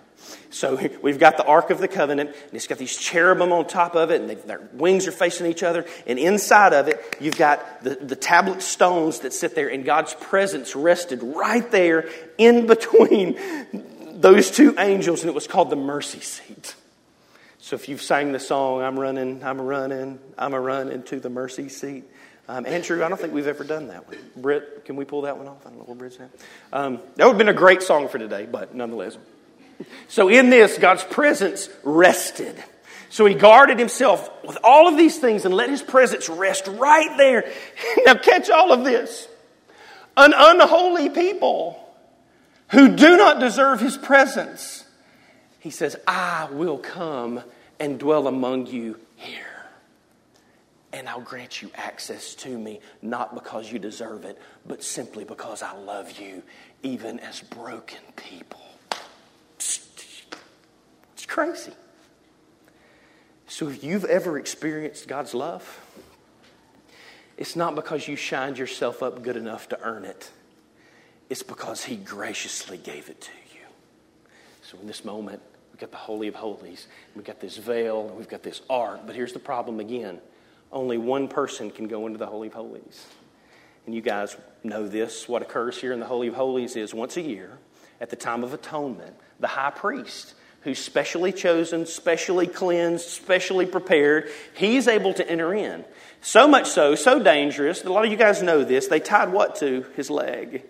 So 0.51 0.79
we've 1.03 1.19
got 1.19 1.37
the 1.37 1.45
Ark 1.45 1.71
of 1.71 1.81
the 1.81 1.89
Covenant, 1.89 2.31
and 2.31 2.53
it's 2.53 2.69
got 2.69 2.79
these 2.79 2.97
cherubim 2.97 3.51
on 3.51 3.67
top 3.67 3.97
of 3.97 4.13
it, 4.13 4.21
and 4.21 4.31
their 4.31 4.61
wings 4.73 5.09
are 5.09 5.13
facing 5.13 5.47
each 5.47 5.65
other. 5.65 5.85
And 6.07 6.17
inside 6.17 6.75
of 6.75 6.87
it, 6.87 7.17
you've 7.21 7.37
got 7.37 7.83
the, 7.83 7.97
the 7.97 8.15
tablet 8.15 8.63
stones 8.63 9.21
that 9.21 9.33
sit 9.33 9.57
there, 9.57 9.69
and 9.69 9.85
God's 9.85 10.15
presence 10.15 10.77
rested 10.77 11.25
right 11.25 11.69
there 11.73 12.09
in 12.39 12.67
between 12.69 13.37
those 14.13 14.53
two 14.53 14.77
angels, 14.79 15.23
and 15.23 15.29
it 15.29 15.35
was 15.35 15.49
called 15.49 15.69
the 15.69 15.77
mercy 15.77 16.21
seat. 16.21 16.77
So 17.59 17.75
if 17.75 17.89
you've 17.89 18.03
sang 18.03 18.31
the 18.31 18.39
song, 18.39 18.83
I'm 18.83 18.99
running, 18.99 19.43
I'm 19.43 19.61
running, 19.61 20.21
I'm 20.39 20.55
a 20.55 20.61
running 20.61 21.03
to 21.05 21.19
the 21.19 21.31
mercy 21.31 21.69
seat, 21.69 22.05
um, 22.49 22.67
Andrew, 22.67 23.05
I 23.05 23.09
don't 23.09 23.21
think 23.21 23.33
we've 23.33 23.47
ever 23.47 23.65
done 23.65 23.89
that 23.89 24.09
one. 24.09 24.19
Britt, 24.37 24.85
can 24.85 24.97
we 24.97 25.05
pull 25.05 25.23
that 25.23 25.39
one 25.39 25.47
off? 25.47 25.65
I 25.65 25.71
don't 25.71 25.79
know 25.79 25.85
where 25.85 25.97
Britt's 25.97 26.19
at. 26.19 26.31
Um, 26.73 26.99
that 27.17 27.25
would 27.25 27.33
have 27.33 27.39
been 27.39 27.49
a 27.49 27.55
great 27.55 27.83
song 27.83 28.09
for 28.09 28.19
today, 28.19 28.47
but 28.51 28.75
nonetheless. 28.75 29.17
So 30.09 30.29
in 30.29 30.51
this, 30.51 30.77
God's 30.79 31.05
presence 31.05 31.69
rested. 31.85 32.63
So 33.11 33.27
he 33.27 33.35
guarded 33.35 33.79
himself 33.79 34.29
with 34.45 34.59
all 34.65 34.89
of 34.89 34.97
these 34.97 35.19
things 35.19 35.45
and 35.45 35.55
let 35.55 35.71
his 35.71 35.83
presence 35.83 36.29
rest 36.29 36.67
right 36.67 37.17
there. 37.17 37.51
now 38.07 38.15
catch 38.15 38.51
all 38.51 38.73
of 38.73 38.85
this. 38.85 39.29
An 40.17 40.33
unholy 40.37 41.11
people 41.11 41.79
who 42.69 42.97
do 42.97 43.17
not 43.17 43.39
deserve 43.39 43.81
his 43.81 43.97
presence. 43.97 44.85
He 45.61 45.71
says, 45.71 45.97
I 46.07 46.49
will 46.51 46.79
come 46.79 47.43
and 47.79 48.01
dwell 48.01 48.27
among 48.27 48.67
you 48.67 48.99
here 49.17 49.52
and 50.93 51.09
I'll 51.09 51.21
grant 51.21 51.63
you 51.63 51.71
access 51.75 52.35
to 52.37 52.59
me, 52.59 52.81
not 53.01 53.35
because 53.35 53.73
you 53.73 53.79
deserve 53.79 54.25
it, 54.25 54.39
but 54.67 54.83
simply 54.83 55.25
because 55.25 55.63
I 55.63 55.75
love 55.75 56.21
you, 56.21 56.43
even 56.83 57.19
as 57.21 57.41
broken 57.41 58.01
people. 58.17 58.61
It's 59.57 61.27
crazy. 61.27 61.73
So, 63.47 63.69
if 63.69 63.85
you've 63.85 64.05
ever 64.05 64.39
experienced 64.39 65.09
God's 65.09 65.35
love, 65.35 65.81
it's 67.37 67.57
not 67.57 67.75
because 67.75 68.09
you 68.09 68.17
shined 68.17 68.59
yourself 68.59 69.03
up 69.03 69.23
good 69.23 69.37
enough 69.37 69.69
to 69.71 69.81
earn 69.83 70.05
it, 70.05 70.31
it's 71.31 71.43
because 71.43 71.85
He 71.85 71.97
graciously 71.97 72.77
gave 72.77 73.09
it 73.09 73.21
to 73.23 73.31
you. 73.55 73.65
So, 74.63 74.79
in 74.79 74.87
this 74.87 75.05
moment, 75.05 75.43
we've 75.71 75.81
got 75.81 75.91
the 75.91 75.97
Holy 75.97 76.29
of 76.29 76.35
Holies, 76.35 76.87
we've 77.15 77.25
got 77.25 77.41
this 77.41 77.57
veil, 77.57 78.09
we've 78.09 78.29
got 78.29 78.43
this 78.43 78.63
ark. 78.69 79.01
But 79.07 79.15
here's 79.15 79.33
the 79.33 79.39
problem 79.39 79.81
again 79.81 80.21
only 80.73 80.99
one 80.99 81.29
person 81.29 81.71
can 81.71 81.87
go 81.87 82.07
into 82.07 82.19
the 82.19 82.27
Holy 82.27 82.49
of 82.49 82.55
Holies. 82.55 83.07
And 83.87 83.95
you 83.95 84.01
guys 84.01 84.37
know 84.63 84.89
this. 84.89 85.29
What 85.29 85.43
occurs 85.43 85.81
here 85.81 85.93
in 85.93 86.01
the 86.01 86.07
Holy 86.07 86.29
of 86.29 86.35
Holies 86.35 86.77
is 86.77 86.95
once 86.95 87.17
a 87.17 87.21
year, 87.21 87.59
at 88.01 88.11
the 88.11 88.17
time 88.17 88.43
of 88.43 88.55
atonement, 88.55 89.15
the 89.41 89.49
high 89.49 89.71
priest, 89.71 90.35
who's 90.63 90.79
specially 90.79 91.33
chosen, 91.33 91.87
specially 91.87 92.47
cleansed, 92.47 93.09
specially 93.09 93.67
prepared, 93.67 94.31
he's 94.55 94.87
able 94.87 95.13
to 95.15 95.29
enter 95.29 95.53
in. 95.53 95.85
So 96.21 96.47
much 96.47 96.69
so, 96.69 96.95
so 96.95 97.23
dangerous, 97.23 97.85
a 97.85 97.93
lot 97.93 98.05
of 98.05 98.11
you 98.11 98.17
guys 98.17 98.43
know 98.43 98.63
this, 98.65 98.87
they 98.87 99.01
tied 99.01 99.33
what 99.33 99.57
to 99.57 99.85
his 99.97 100.09
leg? 100.09 100.65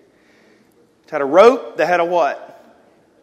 Tied 1.06 1.20
a 1.20 1.26
rope 1.26 1.76
that 1.76 1.86
had 1.86 2.00
a 2.00 2.04
what? 2.04 2.51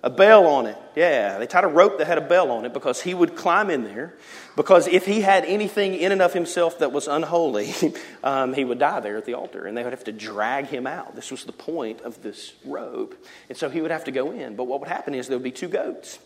A 0.02 0.10
bell 0.10 0.48
on 0.48 0.66
it. 0.66 0.78
Yeah, 0.96 1.40
they 1.40 1.46
tied 1.46 1.66
a 1.66 1.68
rope 1.68 1.98
that 1.98 2.08
had 2.08 2.18
a 2.18 2.28
bell 2.28 2.52
on 2.52 2.64
it 2.64 2.74
because 2.74 3.02
he 3.02 3.14
would 3.14 3.36
climb 3.36 3.70
in 3.70 3.84
there. 3.84 4.16
Because 4.56 4.88
if 4.88 5.06
he 5.06 5.22
had 5.22 5.44
anything 5.44 5.94
in 5.94 6.14
and 6.14 6.22
of 6.22 6.34
himself 6.34 6.80
that 6.80 6.94
was 6.94 7.08
unholy, 7.08 7.74
um, 8.24 8.54
he 8.54 8.64
would 8.64 8.80
die 8.80 9.02
there 9.02 9.18
at 9.18 9.26
the 9.26 9.34
altar 9.34 9.66
and 9.66 9.78
they 9.78 9.84
would 9.84 9.92
have 9.92 10.06
to 10.06 10.14
drag 10.14 10.68
him 10.68 10.88
out. 10.88 11.16
This 11.16 11.32
was 11.32 11.44
the 11.44 11.52
point 11.52 12.02
of 12.02 12.22
this 12.24 12.54
rope. 12.64 13.16
And 13.50 13.58
so 13.58 13.70
he 13.70 13.82
would 13.82 13.92
have 13.92 14.06
to 14.06 14.12
go 14.12 14.32
in. 14.32 14.56
But 14.56 14.66
what 14.66 14.80
would 14.80 14.90
happen 14.90 15.14
is 15.14 15.28
there 15.28 15.38
would 15.38 15.44
be 15.44 15.52
two 15.52 15.68
goats. 15.68 16.20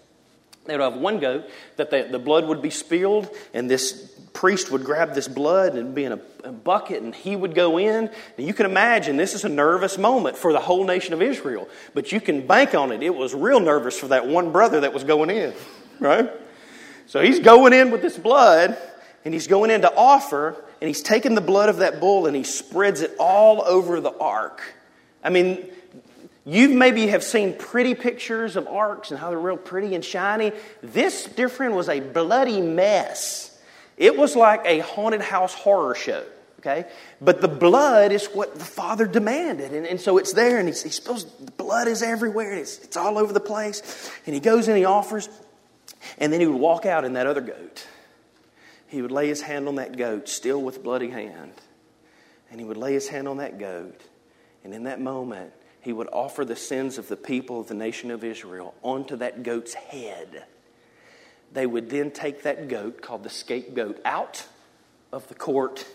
They 0.65 0.73
would 0.73 0.83
have 0.83 0.95
one 0.95 1.19
goat 1.19 1.49
that 1.75 1.89
the, 1.89 2.07
the 2.09 2.19
blood 2.19 2.47
would 2.47 2.61
be 2.61 2.69
spilled, 2.69 3.29
and 3.53 3.69
this 3.69 4.11
priest 4.33 4.71
would 4.71 4.83
grab 4.83 5.13
this 5.13 5.27
blood 5.27 5.75
and 5.75 5.93
be 5.93 6.05
in 6.05 6.13
a, 6.13 6.19
a, 6.43 6.51
bucket, 6.51 7.03
and 7.03 7.13
he 7.13 7.35
would 7.35 7.53
go 7.53 7.77
in. 7.77 8.09
And 8.37 8.47
you 8.47 8.53
can 8.53 8.65
imagine 8.65 9.17
this 9.17 9.33
is 9.33 9.43
a 9.43 9.49
nervous 9.49 9.97
moment 9.97 10.37
for 10.37 10.53
the 10.53 10.59
whole 10.59 10.85
nation 10.85 11.13
of 11.13 11.21
Israel, 11.21 11.67
but 11.93 12.11
you 12.11 12.21
can 12.21 12.47
bank 12.47 12.73
on 12.73 12.91
it. 12.91 13.03
It 13.03 13.13
was 13.13 13.33
real 13.33 13.59
nervous 13.59 13.99
for 13.99 14.07
that 14.07 14.27
one 14.27 14.51
brother 14.51 14.81
that 14.81 14.93
was 14.93 15.03
going 15.03 15.29
in, 15.29 15.53
right? 15.99 16.31
So 17.05 17.21
he's 17.21 17.39
going 17.39 17.73
in 17.73 17.91
with 17.91 18.01
this 18.01 18.17
blood, 18.17 18.77
and 19.25 19.33
he's 19.33 19.47
going 19.47 19.69
in 19.69 19.81
to 19.81 19.93
offer, 19.95 20.63
and 20.83 20.89
he's 20.89 21.01
taking 21.01 21.33
the 21.33 21.39
blood 21.39 21.69
of 21.69 21.77
that 21.77 22.01
bull 22.01 22.27
and 22.27 22.35
he 22.35 22.43
spreads 22.43 22.99
it 22.99 23.15
all 23.17 23.63
over 23.63 24.01
the 24.01 24.11
ark. 24.17 24.61
I 25.23 25.29
mean, 25.29 25.65
you 26.45 26.69
maybe 26.69 27.07
have 27.07 27.23
seen 27.23 27.55
pretty 27.57 27.95
pictures 27.95 28.55
of 28.55 28.67
arks 28.67 29.11
and 29.11 29.19
how 29.19 29.29
they're 29.29 29.39
real 29.39 29.57
pretty 29.57 29.95
and 29.95 30.03
shiny. 30.03 30.51
This 30.81 31.25
different 31.25 31.75
was 31.75 31.87
a 31.87 32.01
bloody 32.01 32.59
mess. 32.61 33.57
It 33.97 34.17
was 34.17 34.35
like 34.35 34.61
a 34.65 34.79
haunted 34.79 35.21
house 35.21 35.53
horror 35.53 35.95
show. 35.95 36.23
Okay? 36.59 36.85
But 37.21 37.41
the 37.41 37.47
blood 37.47 38.11
is 38.11 38.27
what 38.27 38.55
the 38.55 38.63
Father 38.63 39.05
demanded. 39.05 39.73
And, 39.73 39.85
and 39.85 39.99
so 39.99 40.17
it's 40.17 40.33
there, 40.33 40.59
and 40.59 40.67
he, 40.67 40.73
he 40.73 40.89
spills, 40.89 41.25
the 41.25 41.51
blood 41.51 41.87
is 41.87 42.01
everywhere, 42.01 42.51
and 42.51 42.59
it's, 42.61 42.79
it's 42.79 42.95
all 42.95 43.17
over 43.17 43.33
the 43.33 43.41
place. 43.41 44.09
And 44.25 44.33
he 44.33 44.39
goes 44.39 44.69
and 44.69 44.77
he 44.77 44.85
offers, 44.85 45.27
and 46.17 46.31
then 46.31 46.39
he 46.39 46.47
would 46.47 46.59
walk 46.59 46.85
out 46.85 47.03
in 47.03 47.13
that 47.13 47.27
other 47.27 47.41
goat. 47.41 47.85
He 48.87 49.01
would 49.01 49.11
lay 49.11 49.27
his 49.27 49.41
hand 49.41 49.67
on 49.67 49.75
that 49.75 49.97
goat, 49.97 50.29
still 50.29 50.61
with 50.61 50.83
bloody 50.83 51.09
hand. 51.09 51.51
And 52.49 52.59
he 52.61 52.65
would 52.65 52.77
lay 52.77 52.93
his 52.93 53.09
hand 53.09 53.27
on 53.27 53.37
that 53.37 53.57
goat. 53.57 53.99
And 54.63 54.73
in 54.73 54.83
that 54.83 55.01
moment, 55.01 55.51
he 55.83 55.93
would 55.93 56.07
offer 56.11 56.45
the 56.45 56.55
sins 56.55 56.97
of 56.97 57.09
the 57.09 57.17
people 57.17 57.59
of 57.59 57.67
the 57.67 57.73
nation 57.73 58.09
of 58.09 58.23
Israel 58.23 58.73
onto 58.81 59.17
that 59.17 59.43
goat's 59.43 59.73
head. 59.73 60.45
They 61.51 61.67
would 61.67 61.89
then 61.89 62.09
take 62.09 62.43
that 62.43 62.67
goat, 62.67 63.01
called 63.01 63.23
the 63.23 63.29
scapegoat, 63.29 63.99
out 64.05 64.47
of 65.11 65.27
the 65.27 65.35
court, 65.35 65.85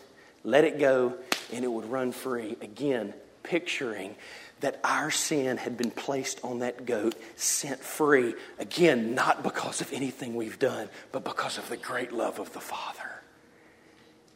let 0.44 0.64
it 0.64 0.79
go, 0.79 1.14
and 1.53 1.64
it 1.64 1.68
would 1.68 1.90
run 1.90 2.12
free. 2.12 2.57
Again, 2.61 3.14
picturing 3.42 4.14
that 4.61 4.79
our 4.85 5.11
sin 5.11 5.57
had 5.57 5.77
been 5.77 5.90
placed 5.90 6.40
on 6.44 6.61
that 6.61 6.85
goat, 6.85 7.14
sent 7.37 7.81
free. 7.81 8.35
Again, 8.59 9.14
not 9.14 9.42
because 9.42 9.81
of 9.81 9.92
anything 9.92 10.35
we've 10.35 10.59
done, 10.59 10.88
but 11.12 11.24
because 11.24 11.59
of 11.59 11.68
the 11.68 11.77
great 11.77 12.12
love 12.12 12.38
of 12.38 12.53
the 12.53 12.61
Father. 12.61 13.22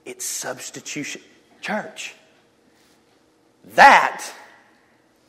It's 0.04 0.24
substitution. 0.24 1.22
Church, 1.60 2.14
that 3.74 4.24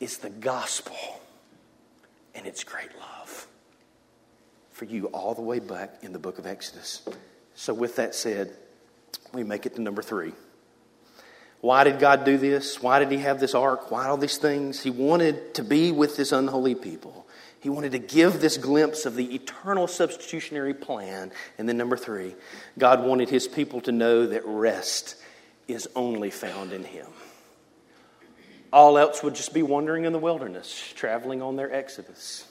is 0.00 0.18
the 0.18 0.30
gospel 0.30 0.96
and 2.34 2.46
its 2.46 2.64
great 2.64 2.90
love 2.98 3.46
for 4.72 4.84
you 4.84 5.06
all 5.06 5.34
the 5.34 5.42
way 5.42 5.60
back 5.60 5.98
in 6.02 6.12
the 6.12 6.18
book 6.18 6.38
of 6.38 6.46
Exodus. 6.46 7.08
So, 7.54 7.72
with 7.72 7.96
that 7.96 8.14
said, 8.14 8.52
we 9.32 9.44
make 9.44 9.66
it 9.66 9.76
to 9.76 9.80
number 9.80 10.02
three. 10.02 10.32
Why 11.60 11.84
did 11.84 11.98
God 11.98 12.24
do 12.24 12.36
this? 12.36 12.82
Why 12.82 12.98
did 12.98 13.10
He 13.10 13.18
have 13.18 13.40
this 13.40 13.54
ark? 13.54 13.90
Why 13.90 14.06
all 14.06 14.16
these 14.16 14.36
things? 14.36 14.82
He 14.82 14.90
wanted 14.90 15.54
to 15.54 15.64
be 15.64 15.92
with 15.92 16.16
this 16.16 16.32
unholy 16.32 16.74
people. 16.74 17.26
He 17.60 17.70
wanted 17.70 17.92
to 17.92 17.98
give 17.98 18.40
this 18.40 18.58
glimpse 18.58 19.06
of 19.06 19.14
the 19.14 19.34
eternal 19.34 19.86
substitutionary 19.86 20.74
plan. 20.74 21.32
And 21.56 21.66
then, 21.66 21.78
number 21.78 21.96
three, 21.96 22.34
God 22.78 23.02
wanted 23.02 23.30
His 23.30 23.48
people 23.48 23.80
to 23.82 23.92
know 23.92 24.26
that 24.26 24.42
rest 24.44 25.16
is 25.66 25.88
only 25.96 26.30
found 26.30 26.72
in 26.72 26.84
Him. 26.84 27.06
All 28.74 28.98
else 28.98 29.22
would 29.22 29.36
just 29.36 29.54
be 29.54 29.62
wandering 29.62 30.04
in 30.04 30.12
the 30.12 30.18
wilderness, 30.18 30.92
traveling 30.96 31.40
on 31.40 31.54
their 31.54 31.72
exodus. 31.72 32.44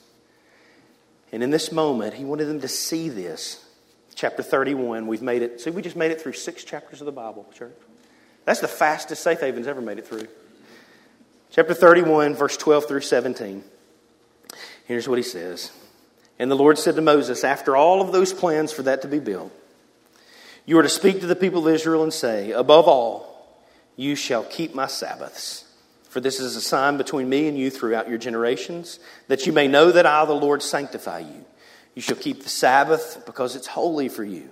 And 1.30 1.42
in 1.42 1.50
this 1.50 1.70
moment, 1.70 2.14
he 2.14 2.24
wanted 2.24 2.46
them 2.46 2.62
to 2.62 2.68
see 2.68 3.10
this. 3.10 3.62
Chapter 4.14 4.42
31, 4.42 5.06
we've 5.06 5.20
made 5.20 5.42
it. 5.42 5.60
See, 5.60 5.68
we 5.68 5.82
just 5.82 5.96
made 5.96 6.12
it 6.12 6.22
through 6.22 6.32
six 6.32 6.64
chapters 6.64 7.02
of 7.02 7.04
the 7.04 7.12
Bible, 7.12 7.46
church. 7.54 7.76
That's 8.46 8.60
the 8.60 8.68
fastest 8.68 9.22
Safe 9.22 9.38
Haven's 9.38 9.66
ever 9.66 9.82
made 9.82 9.98
it 9.98 10.06
through. 10.06 10.26
Chapter 11.50 11.74
31, 11.74 12.34
verse 12.34 12.56
12 12.56 12.88
through 12.88 13.02
17. 13.02 13.62
Here's 14.86 15.06
what 15.06 15.18
he 15.18 15.22
says. 15.22 15.72
And 16.38 16.50
the 16.50 16.56
Lord 16.56 16.78
said 16.78 16.96
to 16.96 17.02
Moses, 17.02 17.44
after 17.44 17.76
all 17.76 18.00
of 18.00 18.12
those 18.12 18.32
plans 18.32 18.72
for 18.72 18.84
that 18.84 19.02
to 19.02 19.08
be 19.08 19.18
built, 19.18 19.52
you 20.64 20.78
are 20.78 20.82
to 20.82 20.88
speak 20.88 21.20
to 21.20 21.26
the 21.26 21.36
people 21.36 21.68
of 21.68 21.74
Israel 21.74 22.02
and 22.02 22.14
say, 22.14 22.52
Above 22.52 22.88
all, 22.88 23.60
you 23.94 24.16
shall 24.16 24.42
keep 24.42 24.74
my 24.74 24.86
Sabbaths 24.86 25.63
for 26.14 26.20
this 26.20 26.38
is 26.38 26.54
a 26.54 26.60
sign 26.60 26.96
between 26.96 27.28
me 27.28 27.48
and 27.48 27.58
you 27.58 27.70
throughout 27.72 28.08
your 28.08 28.18
generations, 28.18 29.00
that 29.26 29.46
you 29.46 29.52
may 29.52 29.66
know 29.66 29.90
that 29.90 30.06
I, 30.06 30.24
the 30.26 30.32
Lord, 30.32 30.62
sanctify 30.62 31.18
you. 31.18 31.44
You 31.96 32.02
shall 32.02 32.16
keep 32.16 32.44
the 32.44 32.48
Sabbath 32.48 33.24
because 33.26 33.56
it's 33.56 33.66
holy 33.66 34.08
for 34.08 34.22
you. 34.22 34.48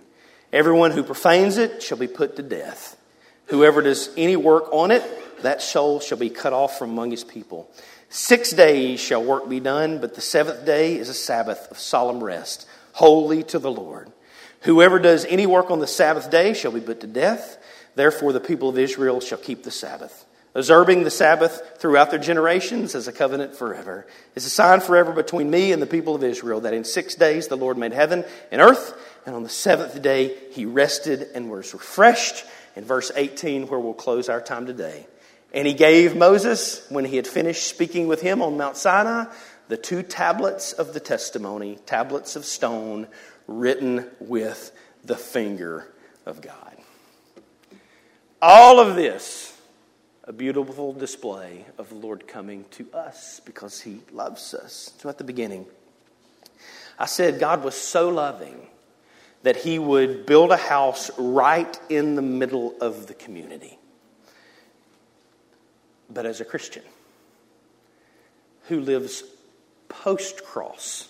Everyone 0.53 0.91
who 0.91 1.05
profanes 1.05 1.59
it 1.59 1.81
shall 1.81 1.99
be 1.99 2.09
put 2.09 2.35
to 2.35 2.43
death. 2.43 2.97
Whoever 3.47 3.81
does 3.81 4.11
any 4.17 4.35
work 4.35 4.73
on 4.73 4.91
it, 4.91 5.05
that 5.43 5.63
soul 5.63 6.01
shall 6.01 6.19
be 6.19 6.31
cut 6.31 6.53
off 6.53 6.81
from 6.81 6.91
among 6.91 7.13
his 7.13 7.23
people. 7.23 7.71
Six 8.09 8.51
days 8.51 8.99
shall 8.99 9.23
work 9.23 9.49
be 9.49 9.61
done, 9.61 10.01
but 10.01 10.17
the 10.17 10.21
seventh 10.21 10.67
day 10.67 10.97
is 10.97 11.09
a 11.09 11.15
Sabbath 11.15 11.71
of 11.71 11.79
solemn 11.79 12.25
rest, 12.25 12.67
holy 12.93 13.45
to 13.45 13.61
the 13.61 13.71
Lord. 13.71 14.11
Whoever 14.63 14.99
does 14.99 15.25
any 15.27 15.47
work 15.47 15.71
on 15.71 15.79
the 15.79 15.87
Sabbath 15.87 16.29
day 16.29 16.55
shall 16.55 16.73
be 16.73 16.81
put 16.81 17.03
to 17.03 17.07
death. 17.07 17.57
Therefore, 17.95 18.33
the 18.33 18.41
people 18.41 18.69
of 18.69 18.79
Israel 18.81 19.21
shall 19.21 19.39
keep 19.39 19.63
the 19.63 19.71
Sabbath 19.71 20.27
observing 20.55 21.05
the 21.05 21.11
Sabbath 21.11 21.79
throughout 21.79 22.11
their 22.11 22.19
generations 22.19 22.95
as 22.95 23.09
a 23.09 23.13
covenant 23.13 23.57
forever. 23.57 24.07
It's 24.35 24.47
a 24.47 24.51
sign 24.51 24.81
forever 24.81 25.13
between 25.13 25.51
me 25.51 25.73
and 25.73 25.81
the 25.81 25.87
people 25.87 26.15
of 26.15 26.23
Israel 26.23 26.61
that 26.61 26.75
in 26.75 26.85
six 26.85 27.15
days 27.15 27.49
the 27.49 27.57
Lord 27.57 27.79
made 27.79 27.93
heaven 27.93 28.25
and 28.51 28.61
earth, 28.61 28.95
and 29.25 29.35
on 29.35 29.43
the 29.43 29.49
seventh 29.49 30.01
day 30.03 30.37
he 30.53 30.67
rested 30.67 31.29
and 31.35 31.51
was 31.51 31.73
refreshed. 31.73 32.45
In 32.75 32.85
verse 32.85 33.13
18, 33.15 33.67
where 33.67 33.79
we'll 33.79 33.93
close 33.93 34.31
our 34.31 34.41
time 34.41 34.65
today. 34.65 35.07
And 35.53 35.67
he 35.67 35.75
gave 35.75 36.17
Moses, 36.17 36.87
when 36.89 37.05
he 37.05 37.17
had 37.17 37.27
finished 37.27 37.67
speaking 37.67 38.09
with 38.09 38.23
him 38.23 38.41
on 38.41 38.57
Mount 38.57 38.79
Sinai, 38.79 39.27
the 39.69 39.77
two 39.77 40.03
tablets 40.03 40.73
of 40.73 40.95
the 40.95 41.01
testimony, 41.01 41.79
tablets 41.85 42.35
of 42.35 42.47
stone, 42.47 43.09
written 43.47 44.07
with 44.21 44.73
the 45.05 45.17
finger 45.17 45.87
of 46.25 46.41
God. 46.41 46.77
All 48.41 48.81
of 48.81 48.97
this 48.97 49.52
a 50.25 50.33
beautiful 50.33 50.93
display 50.93 51.65
of 51.79 51.89
the 51.89 51.95
Lord 51.97 52.29
coming 52.29 52.65
to 52.73 52.87
us 52.93 53.41
because 53.45 53.81
He 53.81 54.01
loves 54.13 54.55
us. 54.55 54.93
So 54.99 55.09
at 55.09 55.19
the 55.19 55.25
beginning, 55.25 55.67
I 56.99 57.07
said 57.07 57.41
God 57.41 57.65
was 57.65 57.75
so 57.75 58.09
loving 58.09 58.69
that 59.43 59.57
He 59.57 59.79
would 59.79 60.25
build 60.27 60.53
a 60.53 60.57
house 60.57 61.11
right 61.19 61.79
in 61.89 62.15
the 62.15 62.23
middle 62.23 62.75
of 62.81 63.09
the 63.09 63.15
community. 63.15 63.79
But 66.09 66.27
as 66.27 66.41
a 66.41 66.45
Christian 66.45 66.85
who 68.69 68.81
lives 68.81 69.25
post 69.89 70.45
cross, 70.45 71.09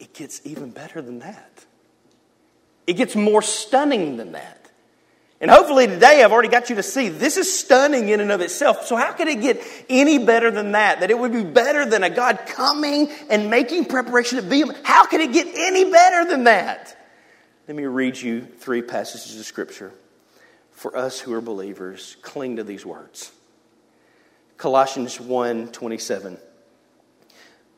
it 0.00 0.12
gets 0.12 0.40
even 0.44 0.70
better 0.70 1.00
than 1.00 1.20
that. 1.20 1.64
It 2.86 2.94
gets 2.94 3.14
more 3.14 3.42
stunning 3.42 4.16
than 4.16 4.32
that. 4.32 4.61
And 5.42 5.50
hopefully 5.50 5.88
today 5.88 6.22
I've 6.22 6.30
already 6.30 6.48
got 6.48 6.70
you 6.70 6.76
to 6.76 6.84
see 6.84 7.08
this 7.08 7.36
is 7.36 7.52
stunning 7.52 8.08
in 8.08 8.20
and 8.20 8.30
of 8.30 8.40
itself. 8.40 8.86
So 8.86 8.94
how 8.94 9.12
could 9.12 9.26
it 9.26 9.40
get 9.40 9.60
any 9.88 10.24
better 10.24 10.52
than 10.52 10.72
that? 10.72 11.00
That 11.00 11.10
it 11.10 11.18
would 11.18 11.32
be 11.32 11.42
better 11.42 11.84
than 11.84 12.04
a 12.04 12.10
God 12.10 12.38
coming 12.46 13.10
and 13.28 13.50
making 13.50 13.86
preparation 13.86 14.36
to 14.36 14.44
be 14.44 14.60
Him. 14.60 14.72
How 14.84 15.04
could 15.04 15.20
it 15.20 15.32
get 15.32 15.48
any 15.52 15.90
better 15.90 16.30
than 16.30 16.44
that? 16.44 16.96
Let 17.66 17.76
me 17.76 17.86
read 17.86 18.16
you 18.16 18.42
three 18.42 18.82
passages 18.82 19.38
of 19.38 19.44
Scripture. 19.44 19.92
For 20.70 20.96
us 20.96 21.18
who 21.18 21.34
are 21.34 21.40
believers, 21.40 22.16
cling 22.22 22.56
to 22.56 22.64
these 22.64 22.86
words. 22.86 23.32
Colossians 24.58 25.20
1 25.20 25.72
27. 25.72 26.38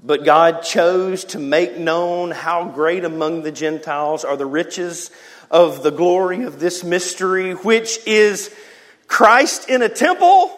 But 0.03 0.25
God 0.25 0.63
chose 0.63 1.25
to 1.27 1.39
make 1.39 1.79
known 1.79 2.31
how 2.31 2.67
great 2.69 3.05
among 3.05 3.43
the 3.43 3.53
Gentiles 3.53 4.25
are 4.25 4.37
the 4.37 4.47
riches 4.47 5.11
of 5.51 5.83
the 5.83 5.91
glory 5.91 6.45
of 6.45 6.61
this 6.61 6.85
mystery, 6.85 7.53
which 7.53 7.99
is 8.07 8.55
Christ 9.07 9.69
in 9.69 9.83
a 9.83 9.89
temple? 9.89 10.51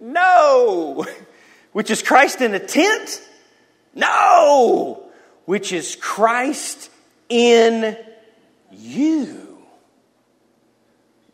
No. 0.00 1.06
Which 1.72 1.90
is 1.90 2.02
Christ 2.02 2.40
in 2.40 2.54
a 2.54 2.58
tent? 2.58 3.22
No. 3.94 5.10
Which 5.44 5.72
is 5.72 5.96
Christ 5.96 6.90
in 7.28 7.96
you, 8.70 9.58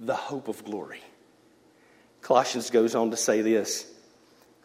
the 0.00 0.14
hope 0.14 0.48
of 0.48 0.64
glory. 0.64 1.02
Colossians 2.20 2.70
goes 2.70 2.94
on 2.94 3.10
to 3.10 3.16
say 3.16 3.42
this 3.42 3.90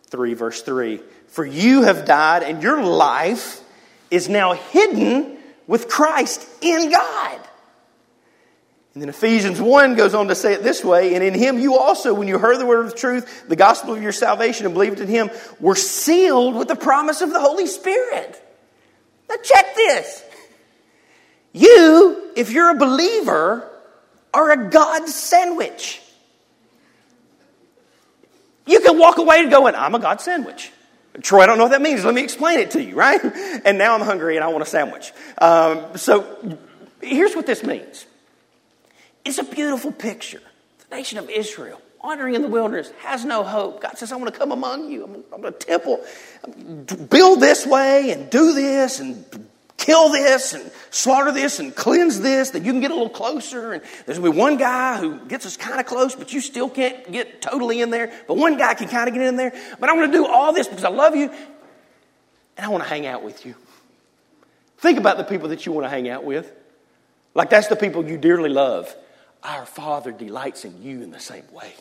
3 0.09 0.33
verse 0.33 0.61
3 0.61 1.01
For 1.27 1.45
you 1.45 1.83
have 1.83 2.05
died, 2.05 2.43
and 2.43 2.61
your 2.61 2.83
life 2.83 3.61
is 4.11 4.29
now 4.29 4.53
hidden 4.53 5.37
with 5.67 5.87
Christ 5.87 6.47
in 6.61 6.91
God. 6.91 7.39
And 8.93 9.03
then 9.03 9.09
Ephesians 9.09 9.61
1 9.61 9.95
goes 9.95 10.15
on 10.15 10.27
to 10.29 10.35
say 10.35 10.53
it 10.53 10.63
this 10.63 10.83
way 10.83 11.13
And 11.13 11.23
in 11.23 11.33
him 11.33 11.59
you 11.59 11.77
also, 11.77 12.13
when 12.13 12.27
you 12.27 12.37
heard 12.37 12.59
the 12.59 12.65
word 12.65 12.87
of 12.87 12.95
truth, 12.95 13.47
the 13.47 13.55
gospel 13.55 13.93
of 13.93 14.01
your 14.01 14.11
salvation, 14.11 14.65
and 14.65 14.73
believed 14.73 14.99
in 14.99 15.07
him, 15.07 15.29
were 15.59 15.75
sealed 15.75 16.55
with 16.55 16.67
the 16.67 16.75
promise 16.75 17.21
of 17.21 17.31
the 17.31 17.39
Holy 17.39 17.67
Spirit. 17.67 18.43
Now, 19.29 19.35
check 19.43 19.75
this. 19.75 20.23
You, 21.53 22.31
if 22.35 22.51
you're 22.51 22.71
a 22.71 22.75
believer, 22.75 23.69
are 24.33 24.51
a 24.51 24.69
God 24.69 25.07
sandwich. 25.07 26.01
You 28.65 28.79
can 28.81 28.97
walk 28.97 29.17
away 29.17 29.39
and 29.39 29.49
going, 29.49 29.75
I'm 29.75 29.95
a 29.95 29.99
God 29.99 30.21
sandwich. 30.21 30.71
Troy, 31.21 31.41
I 31.41 31.45
don't 31.47 31.57
know 31.57 31.65
what 31.65 31.71
that 31.71 31.81
means. 31.81 32.05
Let 32.05 32.13
me 32.13 32.23
explain 32.23 32.59
it 32.59 32.71
to 32.71 32.83
you, 32.83 32.95
right? 32.95 33.19
And 33.65 33.77
now 33.77 33.95
I'm 33.95 34.01
hungry 34.01 34.35
and 34.35 34.43
I 34.43 34.47
want 34.47 34.63
a 34.63 34.65
sandwich. 34.65 35.11
Um, 35.39 35.97
so 35.97 36.57
here's 37.01 37.35
what 37.35 37.45
this 37.45 37.63
means 37.63 38.05
it's 39.25 39.37
a 39.37 39.43
beautiful 39.43 39.91
picture. 39.91 40.41
The 40.89 40.95
nation 40.95 41.19
of 41.19 41.29
Israel, 41.29 41.81
wandering 42.03 42.35
in 42.35 42.41
the 42.41 42.47
wilderness, 42.47 42.91
has 42.99 43.25
no 43.25 43.43
hope. 43.43 43.81
God 43.81 43.97
says, 43.97 44.11
I 44.11 44.15
want 44.15 44.33
to 44.33 44.39
come 44.39 44.51
among 44.51 44.89
you. 44.89 45.03
I'm, 45.03 45.23
I'm 45.33 45.45
a 45.45 45.51
temple. 45.51 46.03
Build 47.09 47.41
this 47.41 47.65
way 47.65 48.11
and 48.11 48.29
do 48.29 48.53
this 48.53 48.99
and 48.99 49.25
kill 49.89 50.09
this 50.09 50.53
and 50.53 50.71
slaughter 50.91 51.31
this 51.31 51.59
and 51.59 51.75
cleanse 51.75 52.19
this, 52.19 52.51
that 52.51 52.63
you 52.63 52.71
can 52.71 52.79
get 52.79 52.91
a 52.91 52.93
little 52.93 53.09
closer. 53.09 53.73
And 53.73 53.81
there's 54.05 54.19
going 54.19 54.31
to 54.31 54.35
be 54.35 54.39
one 54.39 54.57
guy 54.57 54.99
who 54.99 55.19
gets 55.25 55.47
us 55.47 55.57
kind 55.57 55.79
of 55.79 55.87
close, 55.87 56.15
but 56.15 56.31
you 56.31 56.41
still 56.41 56.69
can't 56.69 57.11
get 57.11 57.41
totally 57.41 57.81
in 57.81 57.89
there. 57.89 58.13
But 58.27 58.37
one 58.37 58.57
guy 58.57 58.75
can 58.75 58.87
kind 58.87 59.07
of 59.07 59.15
get 59.15 59.23
in 59.23 59.35
there. 59.35 59.51
But 59.79 59.89
I'm 59.89 59.99
to 59.99 60.11
do 60.11 60.27
all 60.27 60.53
this 60.53 60.67
because 60.67 60.83
I 60.83 60.89
love 60.89 61.15
you 61.15 61.31
and 62.55 62.65
I 62.65 62.69
want 62.69 62.83
to 62.83 62.89
hang 62.89 63.07
out 63.07 63.23
with 63.23 63.47
you. 63.47 63.55
Think 64.77 64.99
about 64.99 65.17
the 65.17 65.23
people 65.23 65.49
that 65.49 65.65
you 65.65 65.71
want 65.71 65.85
to 65.85 65.89
hang 65.89 66.07
out 66.07 66.23
with. 66.23 66.51
Like 67.33 67.49
that's 67.49 67.67
the 67.67 67.75
people 67.75 68.07
you 68.07 68.17
dearly 68.17 68.49
love. 68.49 68.95
Our 69.41 69.65
Father 69.65 70.11
delights 70.11 70.65
in 70.65 70.83
you 70.83 71.01
in 71.01 71.09
the 71.09 71.19
same 71.19 71.51
way. 71.51 71.73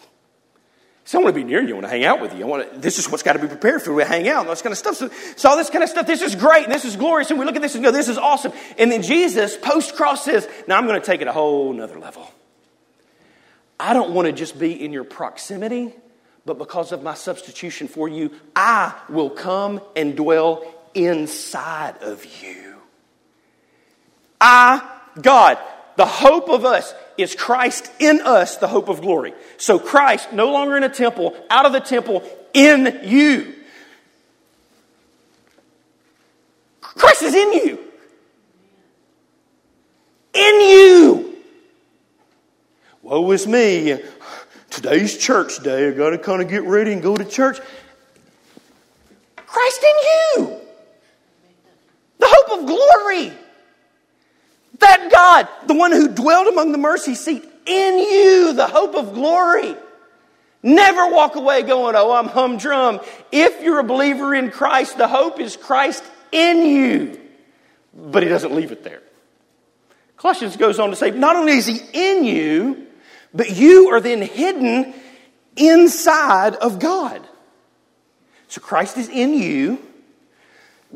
So 1.09 1.19
I 1.19 1.23
want 1.25 1.35
to 1.35 1.41
be 1.41 1.45
near 1.45 1.63
you. 1.63 1.71
I 1.71 1.73
want 1.73 1.87
to 1.87 1.89
hang 1.89 2.05
out 2.05 2.21
with 2.21 2.35
you. 2.37 2.45
I 2.45 2.47
want 2.47 2.71
to, 2.71 2.81
this 2.81 2.99
is 2.99 3.11
what's 3.11 3.23
got 3.23 3.33
to 3.33 3.39
be 3.39 3.49
prepared 3.49 3.81
for. 3.81 3.95
We 3.95 4.03
hang 4.03 4.29
out 4.29 4.41
and 4.41 4.49
all 4.49 4.53
this 4.53 4.61
kind 4.61 4.75
of 4.75 4.79
stuff. 4.79 4.95
So, 4.97 5.09
so 5.39 5.49
all 5.49 5.57
this 5.57 5.71
kind 5.71 5.83
of 5.83 5.89
stuff, 5.89 6.07
this 6.07 6.21
is 6.21 6.35
great 6.35 6.65
and 6.65 6.73
this 6.73 6.85
is 6.85 6.97
glorious. 6.97 7.31
And 7.31 7.39
we 7.39 7.47
look 7.47 7.57
at 7.57 7.63
this 7.63 7.75
and 7.75 7.83
go, 7.83 7.91
this 7.91 8.11
is 8.11 8.19
awesome. 8.19 8.53
And 8.77 8.93
then 8.93 9.01
Jesus, 9.01 9.57
post 9.57 9.97
cross, 9.97 10.23
says, 10.23 10.47
now 10.67 10.77
I'm 10.77 10.87
going 10.87 11.01
to 11.01 11.07
take 11.07 11.23
it 11.23 11.27
a 11.27 11.33
whole 11.33 11.73
nother 11.73 11.99
level. 11.99 12.31
I 13.81 13.95
don't 13.95 14.13
want 14.13 14.27
to 14.27 14.33
just 14.33 14.59
be 14.59 14.85
in 14.85 14.93
your 14.93 15.05
proximity, 15.05 15.95
but 16.45 16.59
because 16.59 16.93
of 16.93 17.03
my 17.03 17.15
substitution 17.15 17.89
for 17.89 18.07
you, 18.07 18.31
I 18.55 18.95
will 19.09 19.31
come 19.31 19.81
and 19.97 20.15
dwell 20.15 20.63
inside 20.93 22.03
of 22.03 22.23
you. 22.43 22.75
I, 24.43 24.87
God, 25.23 25.57
the 25.97 26.05
hope 26.05 26.51
of 26.51 26.67
us 26.67 26.93
is 27.19 27.35
Christ 27.35 27.91
in 27.99 28.21
us, 28.23 28.57
the 28.57 28.69
hope 28.69 28.89
of 28.89 29.03
glory. 29.03 29.35
So 29.59 29.79
Christ, 29.79 30.33
no 30.33 30.53
longer 30.53 30.77
in 30.77 30.85
a 30.85 30.89
temple, 30.89 31.37
out 31.51 31.67
of 31.67 31.73
the 31.73 31.81
temple, 31.81 32.23
in 32.55 33.01
you. 33.03 33.55
Christ 36.81 37.23
is 37.23 37.35
in 37.35 37.53
you. 37.53 37.79
In 40.33 40.61
you. 40.61 41.37
Woe 43.03 43.31
is 43.33 43.47
me. 43.47 44.01
Today's 44.71 45.17
church 45.17 45.63
day. 45.63 45.89
I 45.89 45.91
got 45.91 46.11
to 46.11 46.19
kind 46.19 46.41
of 46.41 46.49
get 46.49 46.63
ready 46.65 46.93
and 46.93 47.03
go 47.03 47.17
to 47.17 47.25
church. 47.25 47.59
Christ 49.37 49.83
in 49.83 50.43
you. 50.45 50.61
The 52.19 52.27
hope 52.29 52.61
of 52.61 52.67
glory. 52.67 53.33
That 54.81 55.11
God, 55.11 55.49
the 55.67 55.75
one 55.75 55.93
who 55.93 56.09
dwelt 56.09 56.47
among 56.47 56.73
the 56.73 56.79
mercy 56.79 57.15
seat, 57.15 57.45
in 57.67 57.99
you, 57.99 58.53
the 58.55 58.67
hope 58.67 58.95
of 58.95 59.13
glory. 59.13 59.77
Never 60.63 61.09
walk 61.13 61.37
away 61.37 61.63
going, 61.63 61.95
oh, 61.97 62.13
I'm 62.13 62.27
humdrum. 62.27 63.01
If 63.31 63.63
you're 63.63 63.79
a 63.79 63.85
believer 63.85 64.35
in 64.35 64.51
Christ, 64.51 64.99
the 64.99 65.07
hope 65.07 65.39
is 65.39 65.57
Christ 65.57 66.03
in 66.33 66.65
you. 66.67 67.21
But 67.95 68.23
he 68.23 68.29
doesn't 68.29 68.55
leave 68.55 68.73
it 68.73 68.83
there. 68.83 69.03
Colossians 70.17 70.57
goes 70.57 70.81
on 70.81 70.91
to 70.91 70.97
say, 70.97 71.11
not 71.13 71.37
only 71.37 71.53
is 71.53 71.67
he 71.67 71.81
in 71.93 72.25
you, 72.25 72.87
but 73.33 73.51
you 73.57 73.89
are 73.91 74.01
then 74.01 74.23
hidden 74.23 74.95
inside 75.57 76.57
of 76.57 76.79
God. 76.81 77.27
So 78.49 78.61
Christ 78.61 78.97
is 78.97 79.09
in 79.09 79.35
you. 79.35 79.79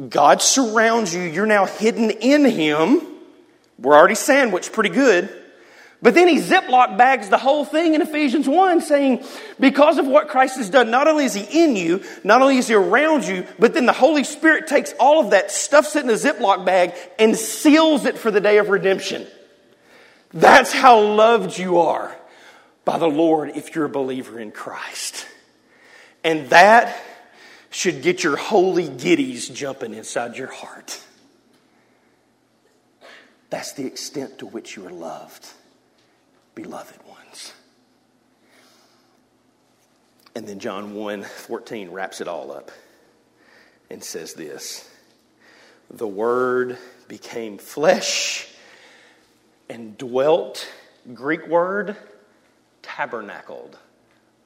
God 0.08 0.40
surrounds 0.42 1.14
you. 1.14 1.22
You're 1.22 1.46
now 1.46 1.66
hidden 1.66 2.10
in 2.10 2.44
him. 2.44 3.11
We're 3.82 3.96
already 3.96 4.14
sandwiched 4.14 4.72
pretty 4.72 4.90
good. 4.90 5.28
But 6.00 6.14
then 6.14 6.26
he 6.26 6.38
ziploc 6.38 6.98
bags 6.98 7.28
the 7.28 7.38
whole 7.38 7.64
thing 7.64 7.94
in 7.94 8.02
Ephesians 8.02 8.48
1 8.48 8.80
saying, 8.80 9.24
because 9.60 9.98
of 9.98 10.06
what 10.06 10.28
Christ 10.28 10.56
has 10.56 10.68
done, 10.68 10.90
not 10.90 11.06
only 11.06 11.24
is 11.24 11.34
he 11.34 11.64
in 11.64 11.76
you, 11.76 12.02
not 12.24 12.42
only 12.42 12.58
is 12.58 12.66
he 12.66 12.74
around 12.74 13.24
you, 13.24 13.46
but 13.60 13.72
then 13.72 13.86
the 13.86 13.92
Holy 13.92 14.24
Spirit 14.24 14.66
takes 14.66 14.92
all 14.98 15.20
of 15.20 15.30
that 15.30 15.52
stuff 15.52 15.86
sitting 15.86 16.10
in 16.10 16.16
a 16.16 16.18
ziploc 16.18 16.64
bag 16.66 16.94
and 17.20 17.36
seals 17.36 18.04
it 18.04 18.18
for 18.18 18.32
the 18.32 18.40
day 18.40 18.58
of 18.58 18.68
redemption. 18.68 19.26
That's 20.32 20.72
how 20.72 21.00
loved 21.00 21.56
you 21.56 21.78
are 21.78 22.16
by 22.84 22.98
the 22.98 23.06
Lord 23.06 23.52
if 23.54 23.76
you're 23.76 23.84
a 23.84 23.88
believer 23.88 24.40
in 24.40 24.50
Christ. 24.50 25.28
And 26.24 26.50
that 26.50 27.00
should 27.70 28.02
get 28.02 28.24
your 28.24 28.36
holy 28.36 28.88
giddies 28.88 29.48
jumping 29.48 29.94
inside 29.94 30.36
your 30.36 30.52
heart. 30.52 31.00
That's 33.52 33.72
the 33.72 33.84
extent 33.84 34.38
to 34.38 34.46
which 34.46 34.76
you 34.76 34.86
are 34.86 34.90
loved, 34.90 35.46
beloved 36.54 37.06
ones. 37.06 37.52
And 40.34 40.48
then 40.48 40.58
John 40.58 40.94
1 40.94 41.22
14 41.22 41.90
wraps 41.90 42.22
it 42.22 42.28
all 42.28 42.50
up 42.50 42.70
and 43.90 44.02
says 44.02 44.32
this 44.32 44.88
The 45.90 46.08
Word 46.08 46.78
became 47.08 47.58
flesh 47.58 48.48
and 49.68 49.98
dwelt, 49.98 50.66
Greek 51.12 51.46
word, 51.46 51.94
tabernacled 52.80 53.78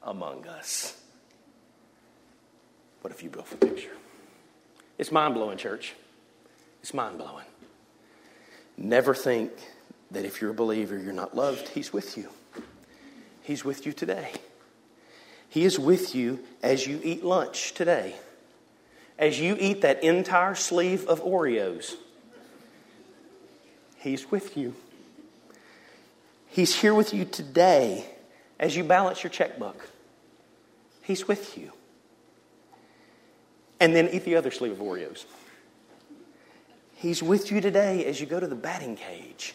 among 0.03 0.49
us. 0.49 1.01
What 3.03 3.13
a 3.13 3.17
few 3.17 3.31
beautiful 3.31 3.59
picture. 3.59 3.97
It's 4.99 5.13
mind 5.13 5.35
blowing, 5.35 5.59
church. 5.59 5.95
It's 6.83 6.93
mind 6.93 7.19
blowing. 7.19 7.45
Never 8.77 9.15
think 9.15 9.53
that 10.11 10.25
if 10.25 10.41
you're 10.41 10.51
a 10.51 10.55
believer, 10.55 10.99
you're 10.99 11.13
not 11.13 11.35
loved. 11.35 11.69
He's 11.69 11.93
with 11.93 12.17
you. 12.17 12.29
He's 13.43 13.65
with 13.65 13.87
you 13.87 13.93
today. 13.93 14.33
He 15.49 15.65
is 15.65 15.79
with 15.79 16.15
you 16.15 16.41
as 16.63 16.87
you 16.87 17.01
eat 17.03 17.25
lunch 17.25 17.73
today, 17.73 18.17
as 19.19 19.41
you 19.41 19.57
eat 19.59 19.83
that 19.83 20.03
entire 20.03 20.55
sleeve 20.55 21.07
of 21.07 21.23
Oreos. 21.25 21.95
He's 23.99 24.31
with 24.31 24.57
you. 24.57 24.75
He's 26.49 26.75
here 26.75 26.95
with 26.95 27.15
you 27.15 27.25
today 27.25 28.05
as 28.59 28.77
you 28.77 28.85
balance 28.85 29.23
your 29.23 29.31
checkbook. 29.31 29.89
He's 31.03 31.29
with 31.29 31.57
you. 31.57 31.73
And 33.79 33.95
then 33.95 34.09
eat 34.11 34.25
the 34.25 34.37
other 34.37 34.51
sleeve 34.51 34.73
of 34.73 34.79
Oreos. 34.79 35.25
He's 36.97 37.23
with 37.23 37.53
you 37.53 37.61
today 37.61 38.07
as 38.07 38.21
you 38.21 38.27
go 38.27 38.41
to 38.41 38.47
the 38.47 38.55
batting 38.55 38.97
cage. 38.97 39.55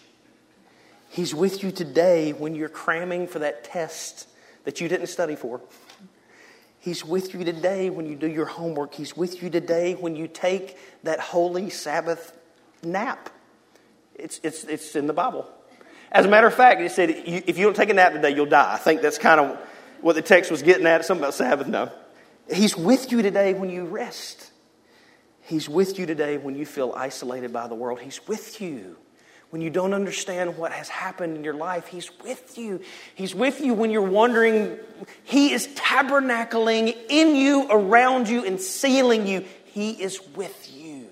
He's 1.10 1.34
with 1.34 1.64
you 1.64 1.72
today 1.72 2.34
when 2.34 2.54
you're 2.54 2.70
cramming 2.70 3.28
for 3.28 3.40
that 3.40 3.64
test 3.64 4.28
that 4.64 4.80
you 4.80 4.88
didn't 4.88 5.08
study 5.08 5.36
for. 5.36 5.60
He's 6.80 7.04
with 7.04 7.34
you 7.34 7.44
today 7.44 7.90
when 7.90 8.06
you 8.06 8.16
do 8.16 8.28
your 8.28 8.46
homework. 8.46 8.94
He's 8.94 9.18
with 9.18 9.42
you 9.42 9.50
today 9.50 9.96
when 9.96 10.16
you 10.16 10.28
take 10.28 10.78
that 11.02 11.20
holy 11.20 11.72
Sabbath 11.72 12.32
nap. 12.84 13.32
It's, 14.14 14.40
it's, 14.44 14.64
it's 14.66 14.96
in 14.96 15.08
the 15.08 15.14
Bible. 15.14 15.50
As 16.12 16.26
a 16.26 16.30
matter 16.30 16.46
of 16.46 16.54
fact, 16.54 16.80
it 16.80 16.92
said, 16.92 17.10
if 17.10 17.58
you 17.58 17.66
don't 17.66 17.76
take 17.76 17.90
a 17.90 17.94
nap 17.94 18.14
today, 18.14 18.36
you'll 18.36 18.46
die. 18.46 18.76
I 18.76 18.78
think 18.78 19.02
that's 19.02 19.18
kind 19.18 19.40
of 19.40 19.58
what 20.02 20.14
the 20.14 20.22
text 20.22 20.52
was 20.52 20.62
getting 20.62 20.86
at. 20.86 21.06
Something 21.06 21.24
about 21.24 21.34
Sabbath. 21.34 21.68
No. 21.68 21.92
He's 22.54 22.78
with 22.78 23.12
you 23.12 23.24
today 23.24 23.56
when 23.56 23.72
you 23.72 23.86
rest. 23.86 24.51
He's 25.52 25.68
with 25.68 26.00
you 26.00 26.06
today 26.06 26.38
when 26.38 26.56
you 26.56 26.66
feel 26.66 26.94
isolated 26.96 27.52
by 27.52 27.68
the 27.68 27.76
world. 27.76 28.00
He's 28.00 28.26
with 28.26 28.62
you. 28.62 28.96
When 29.50 29.62
you 29.62 29.70
don't 29.70 29.94
understand 29.94 30.58
what 30.58 30.72
has 30.72 30.88
happened 30.88 31.36
in 31.36 31.44
your 31.44 31.56
life, 31.56 31.88
He's 31.88 32.10
with 32.24 32.58
you. 32.58 32.80
He's 33.16 33.36
with 33.36 33.60
you 33.60 33.74
when 33.74 33.92
you're 33.92 34.02
wondering. 34.02 34.80
He 35.26 35.52
is 35.52 35.68
tabernacling 35.76 36.96
in 37.10 37.36
you, 37.36 37.68
around 37.70 38.30
you, 38.30 38.46
and 38.46 38.62
sealing 38.62 39.28
you. 39.28 39.44
He 39.66 39.92
is 39.92 40.26
with 40.38 40.72
you. 40.74 41.10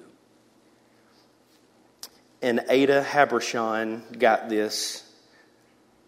And 2.42 2.62
Ada 2.70 3.04
Habershon 3.04 4.20
got 4.20 4.48
this 4.48 5.04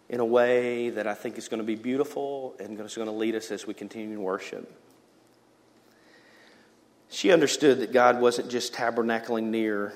in 0.07 0.21
a 0.21 0.25
way 0.25 0.91
that 0.91 1.05
I 1.05 1.15
think 1.15 1.37
is 1.37 1.49
going 1.49 1.59
to 1.59 1.67
be 1.67 1.75
beautiful 1.75 2.55
and 2.61 2.79
is 2.79 2.95
going 2.95 3.09
to 3.09 3.13
lead 3.13 3.35
us 3.35 3.51
as 3.51 3.67
we 3.67 3.73
continue 3.73 4.13
in 4.13 4.23
worship. 4.23 4.71
She 7.11 7.31
understood 7.31 7.79
that 7.79 7.91
God 7.91 8.21
wasn't 8.21 8.49
just 8.49 8.73
tabernacling 8.73 9.43
near, 9.43 9.93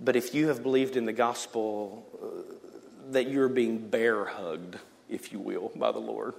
but 0.00 0.16
if 0.16 0.34
you 0.34 0.48
have 0.48 0.62
believed 0.62 0.96
in 0.96 1.04
the 1.04 1.12
gospel, 1.12 2.04
uh, 2.20 3.12
that 3.12 3.28
you're 3.28 3.50
being 3.50 3.78
bear 3.78 4.24
hugged, 4.24 4.78
if 5.10 5.32
you 5.32 5.38
will, 5.38 5.70
by 5.76 5.92
the 5.92 5.98
Lord. 5.98 6.32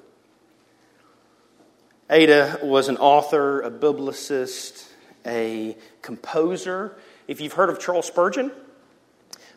Ada 2.10 2.60
was 2.64 2.90
an 2.90 2.98
author, 2.98 3.62
a 3.62 3.70
biblicist, 3.70 4.88
a 5.24 5.78
composer. 6.02 6.98
If 7.28 7.40
you've 7.40 7.54
heard 7.54 7.70
of 7.70 7.80
Charles 7.80 8.08
Spurgeon, 8.08 8.52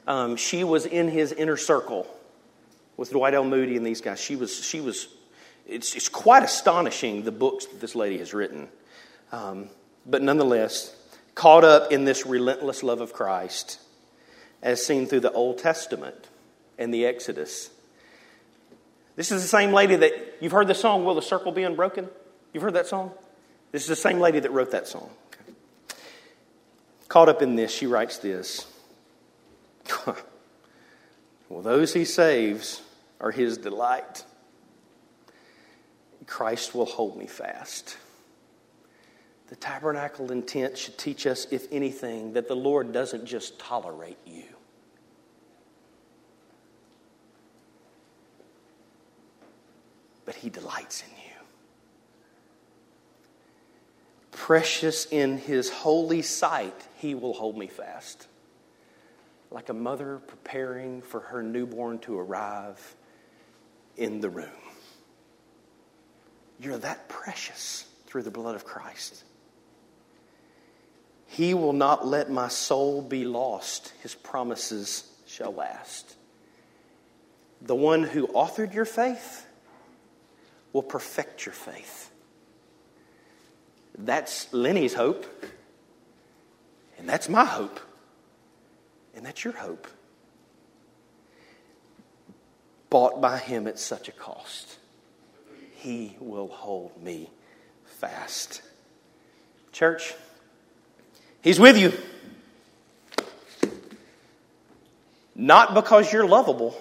um, 0.06 0.36
she 0.36 0.62
was 0.62 0.84
in 0.84 1.08
his 1.08 1.32
inner 1.32 1.56
circle 1.56 2.06
with 2.98 3.12
Dwight 3.12 3.32
L. 3.32 3.44
Moody 3.44 3.78
and 3.78 3.86
these 3.86 4.02
guys. 4.02 4.20
She 4.20 4.36
was, 4.36 4.62
she 4.62 4.82
was 4.82 5.08
it's, 5.66 5.94
it's 5.94 6.10
quite 6.10 6.42
astonishing 6.42 7.22
the 7.22 7.32
books 7.32 7.64
that 7.64 7.80
this 7.80 7.94
lady 7.94 8.18
has 8.18 8.34
written. 8.34 8.68
Um, 9.32 9.68
but 10.08 10.22
nonetheless, 10.22 10.96
caught 11.34 11.64
up 11.64 11.92
in 11.92 12.04
this 12.04 12.26
relentless 12.26 12.82
love 12.82 13.00
of 13.00 13.12
Christ 13.12 13.78
as 14.62 14.84
seen 14.84 15.06
through 15.06 15.20
the 15.20 15.32
Old 15.32 15.58
Testament 15.58 16.26
and 16.78 16.92
the 16.92 17.06
Exodus. 17.06 17.70
This 19.14 19.30
is 19.30 19.42
the 19.42 19.48
same 19.48 19.72
lady 19.72 19.96
that 19.96 20.38
you've 20.40 20.52
heard 20.52 20.66
the 20.66 20.74
song, 20.74 21.04
Will 21.04 21.14
the 21.14 21.22
Circle 21.22 21.52
Be 21.52 21.62
Unbroken? 21.62 22.08
You've 22.52 22.62
heard 22.62 22.74
that 22.74 22.86
song? 22.86 23.12
This 23.70 23.82
is 23.82 23.88
the 23.88 23.96
same 23.96 24.18
lady 24.18 24.40
that 24.40 24.50
wrote 24.50 24.70
that 24.70 24.88
song. 24.88 25.10
Caught 27.08 27.28
up 27.28 27.42
in 27.42 27.56
this, 27.56 27.70
she 27.70 27.86
writes 27.86 28.18
this 28.18 28.66
Well, 31.48 31.62
those 31.62 31.94
he 31.94 32.04
saves 32.04 32.82
are 33.20 33.30
his 33.30 33.58
delight. 33.58 34.24
Christ 36.26 36.74
will 36.74 36.84
hold 36.84 37.16
me 37.16 37.26
fast. 37.26 37.96
The 39.48 39.56
tabernacle 39.56 40.30
intent 40.30 40.76
should 40.76 40.98
teach 40.98 41.26
us, 41.26 41.46
if 41.50 41.66
anything, 41.72 42.34
that 42.34 42.48
the 42.48 42.56
Lord 42.56 42.92
doesn't 42.92 43.24
just 43.24 43.58
tolerate 43.58 44.18
you. 44.26 44.44
But 50.26 50.34
he 50.34 50.50
delights 50.50 51.02
in 51.02 51.08
you. 51.08 51.32
Precious 54.32 55.06
in 55.06 55.38
his 55.38 55.70
holy 55.70 56.20
sight, 56.20 56.86
he 56.96 57.14
will 57.14 57.32
hold 57.32 57.56
me 57.56 57.68
fast. 57.68 58.26
Like 59.50 59.70
a 59.70 59.74
mother 59.74 60.20
preparing 60.26 61.00
for 61.00 61.20
her 61.20 61.42
newborn 61.42 62.00
to 62.00 62.18
arrive 62.18 62.94
in 63.96 64.20
the 64.20 64.28
room. 64.28 64.48
You're 66.60 66.76
that 66.78 67.08
precious 67.08 67.86
through 68.06 68.24
the 68.24 68.30
blood 68.30 68.54
of 68.54 68.66
Christ. 68.66 69.24
He 71.28 71.54
will 71.54 71.74
not 71.74 72.06
let 72.06 72.30
my 72.30 72.48
soul 72.48 73.02
be 73.02 73.24
lost. 73.24 73.92
His 74.02 74.14
promises 74.14 75.04
shall 75.26 75.52
last. 75.52 76.16
The 77.60 77.74
one 77.74 78.02
who 78.02 78.26
authored 78.28 78.74
your 78.74 78.86
faith 78.86 79.46
will 80.72 80.82
perfect 80.82 81.44
your 81.44 81.52
faith. 81.52 82.10
That's 83.96 84.52
Lenny's 84.52 84.94
hope. 84.94 85.26
And 86.98 87.08
that's 87.08 87.28
my 87.28 87.44
hope. 87.44 87.78
And 89.14 89.24
that's 89.26 89.44
your 89.44 89.54
hope. 89.54 89.86
Bought 92.90 93.20
by 93.20 93.38
him 93.38 93.66
at 93.66 93.78
such 93.78 94.08
a 94.08 94.12
cost. 94.12 94.78
He 95.74 96.16
will 96.20 96.48
hold 96.48 97.02
me 97.02 97.30
fast. 97.84 98.62
Church, 99.72 100.14
He's 101.42 101.60
with 101.60 101.78
you. 101.78 101.92
Not 105.34 105.74
because 105.74 106.12
you're 106.12 106.26
lovable, 106.26 106.76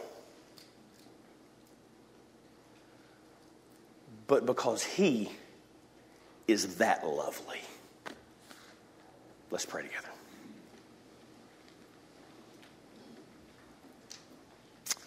but 4.25 4.45
because 4.45 4.83
He 4.83 5.31
is 6.47 6.77
that 6.77 7.05
lovely. 7.05 7.61
Let's 9.51 9.65
pray 9.65 9.83
together. 9.83 10.07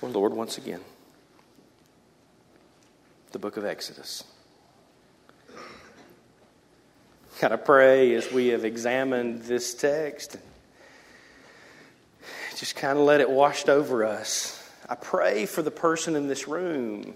Lord, 0.03 0.33
once 0.33 0.57
again, 0.57 0.81
the 3.33 3.39
book 3.39 3.57
of 3.57 3.65
Exodus. 3.65 4.25
God, 7.41 7.53
I 7.53 7.57
pray 7.57 8.15
as 8.17 8.31
we 8.31 8.49
have 8.49 8.67
examined 8.67 9.45
this 9.45 9.73
text, 9.73 10.37
just 12.59 12.77
kind 12.77 12.99
of 12.99 13.05
let 13.07 13.23
it 13.23 13.31
wash 13.31 13.67
over 13.67 14.05
us. 14.05 14.63
I 14.87 14.95
pray 14.95 15.47
for 15.47 15.63
the 15.63 15.71
person 15.71 16.17
in 16.17 16.29
this 16.29 16.47
room 16.47 17.15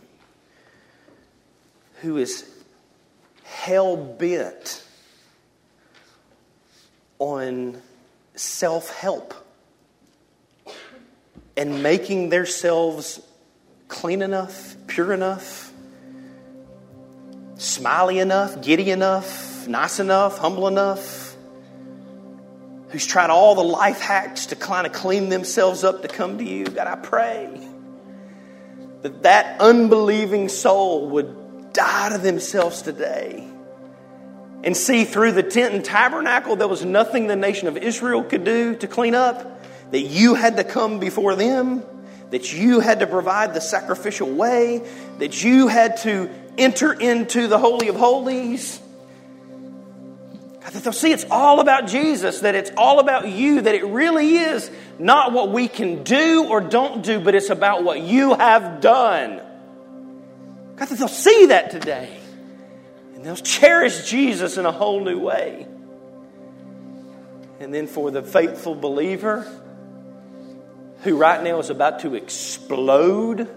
who 2.01 2.17
is 2.17 2.51
hell 3.43 3.99
bent 3.99 4.83
on 7.19 7.83
self 8.35 8.97
help 8.97 9.35
and 11.55 11.83
making 11.83 12.31
themselves 12.31 13.21
clean 13.89 14.23
enough, 14.23 14.75
pure 14.87 15.13
enough, 15.13 15.71
smiley 17.57 18.21
enough, 18.21 18.63
giddy 18.63 18.91
enough 18.91 19.54
nice 19.69 20.01
enough, 20.01 20.39
humble 20.39 20.69
enough, 20.69 21.37
who's 22.89 23.07
tried 23.07 23.31
all 23.31 23.55
the 23.55 23.65
life 23.65 24.01
hacks 24.01 24.47
to 24.47 24.57
kind 24.57 24.87
of 24.87 24.93
clean 24.93 25.29
themselves 25.29 25.85
up 25.85 26.03
to 26.03 26.09
come 26.09 26.39
to 26.39 26.45
you. 26.45 26.65
God, 26.65 26.87
I 26.87 26.97
pray 26.97 27.61
that 29.03 29.25
that 29.25 29.61
unbelieving 29.61 30.49
soul 30.49 31.11
would 31.11 31.73
die 31.73 32.11
to 32.11 32.19
themselves 32.19 32.83
today 32.83 33.47
and 34.63 34.77
see 34.77 35.05
through 35.05 35.33
the 35.33 35.43
tent 35.43 35.75
and 35.75 35.85
tabernacle 35.85 36.57
there 36.57 36.69
was 36.69 36.85
nothing 36.85 37.27
the 37.27 37.37
nation 37.37 37.69
of 37.69 37.77
Israel 37.77 38.23
could 38.23 38.45
do 38.45 38.77
to 38.77 38.87
clean 38.87 39.15
up, 39.15 39.63
that 39.91 40.01
you 40.01 40.35
had 40.35 40.57
to 40.57 40.65
come 40.65 40.99
before 40.99 41.37
them, 41.37 41.83
that 42.31 42.53
you 42.53 42.81
had 42.81 43.01
to 43.01 43.07
provide 43.07 43.53
the 43.55 43.61
sacrificial 43.61 44.31
way, 44.31 44.83
that 45.19 45.45
you 45.45 45.69
had 45.69 45.99
to 45.99 46.31
enter 46.57 46.93
into 46.93 47.47
the 47.47 47.59
Holy 47.59 47.89
of 47.89 47.97
Holies 47.97 48.81
that 50.73 50.83
they'll 50.83 50.93
see 50.93 51.13
it's 51.13 51.27
all 51.31 51.61
about 51.61 51.87
Jesus, 51.87 52.41
that 52.41 52.55
it's 52.55 52.71
all 52.77 52.99
about 52.99 53.29
you, 53.29 53.61
that 53.61 53.75
it 53.75 53.85
really 53.85 54.37
is 54.37 54.71
not 54.99 55.33
what 55.33 55.51
we 55.51 55.69
can 55.69 56.05
do 56.05 56.47
or 56.49 56.61
don't 56.61 57.03
do, 57.03 57.21
but 57.21 57.35
it's 57.35 57.51
about 57.51 57.85
what 57.85 58.01
you 58.01 58.35
have 58.35 58.81
done. 58.81 59.43
God, 60.77 60.89
that 60.89 60.99
they'll 60.99 61.09
see 61.09 61.47
that 61.47 61.71
today. 61.71 62.19
And 63.15 63.25
they'll 63.25 63.37
cherish 63.37 64.09
Jesus 64.09 64.57
in 64.57 64.65
a 64.65 64.73
whole 64.73 65.05
new 65.05 65.19
way. 65.19 65.69
And 67.61 67.73
then 67.73 67.87
for 67.87 68.11
the 68.11 68.23
faithful 68.23 68.75
believer 68.75 69.47
who 71.03 71.17
right 71.17 71.43
now 71.43 71.59
is 71.59 71.71
about 71.71 72.01
to 72.01 72.15
explode 72.15 73.49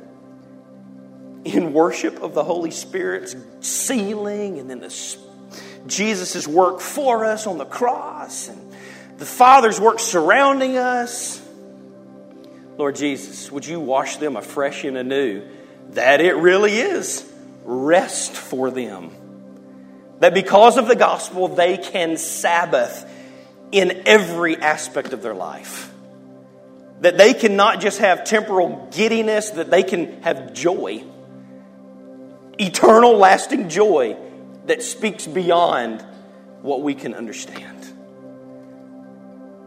in 1.45 1.71
worship 1.71 2.21
of 2.21 2.33
the 2.33 2.43
Holy 2.43 2.71
Spirit's 2.71 3.35
sealing 3.61 4.59
and 4.59 4.69
then 4.69 4.81
the 4.81 4.89
Jesus' 5.87 6.47
work 6.47 6.79
for 6.79 7.25
us 7.25 7.47
on 7.47 7.57
the 7.57 7.65
cross 7.65 8.49
and 8.49 8.73
the 9.17 9.25
Father's 9.25 9.79
work 9.79 9.99
surrounding 9.99 10.77
us. 10.77 11.41
Lord 12.77 12.95
Jesus, 12.95 13.51
would 13.51 13.65
you 13.65 13.79
wash 13.79 14.17
them 14.17 14.35
afresh 14.35 14.83
and 14.83 14.97
anew 14.97 15.47
that 15.91 16.21
it 16.21 16.35
really 16.35 16.77
is 16.77 17.29
rest 17.63 18.33
for 18.33 18.69
them? 18.69 19.11
That 20.19 20.33
because 20.33 20.77
of 20.77 20.87
the 20.87 20.95
gospel, 20.95 21.47
they 21.47 21.77
can 21.77 22.17
Sabbath 22.17 23.11
in 23.71 24.03
every 24.05 24.55
aspect 24.57 25.13
of 25.13 25.21
their 25.21 25.35
life. 25.35 25.91
That 27.01 27.17
they 27.17 27.33
can 27.33 27.55
not 27.55 27.79
just 27.81 27.99
have 27.99 28.23
temporal 28.23 28.89
giddiness, 28.91 29.51
that 29.51 29.69
they 29.69 29.83
can 29.83 30.21
have 30.23 30.53
joy. 30.53 31.03
Eternal, 32.59 33.17
lasting 33.17 33.69
joy 33.69 34.17
that 34.67 34.83
speaks 34.83 35.25
beyond 35.25 36.05
what 36.61 36.81
we 36.81 36.93
can 36.93 37.13
understand. 37.13 37.85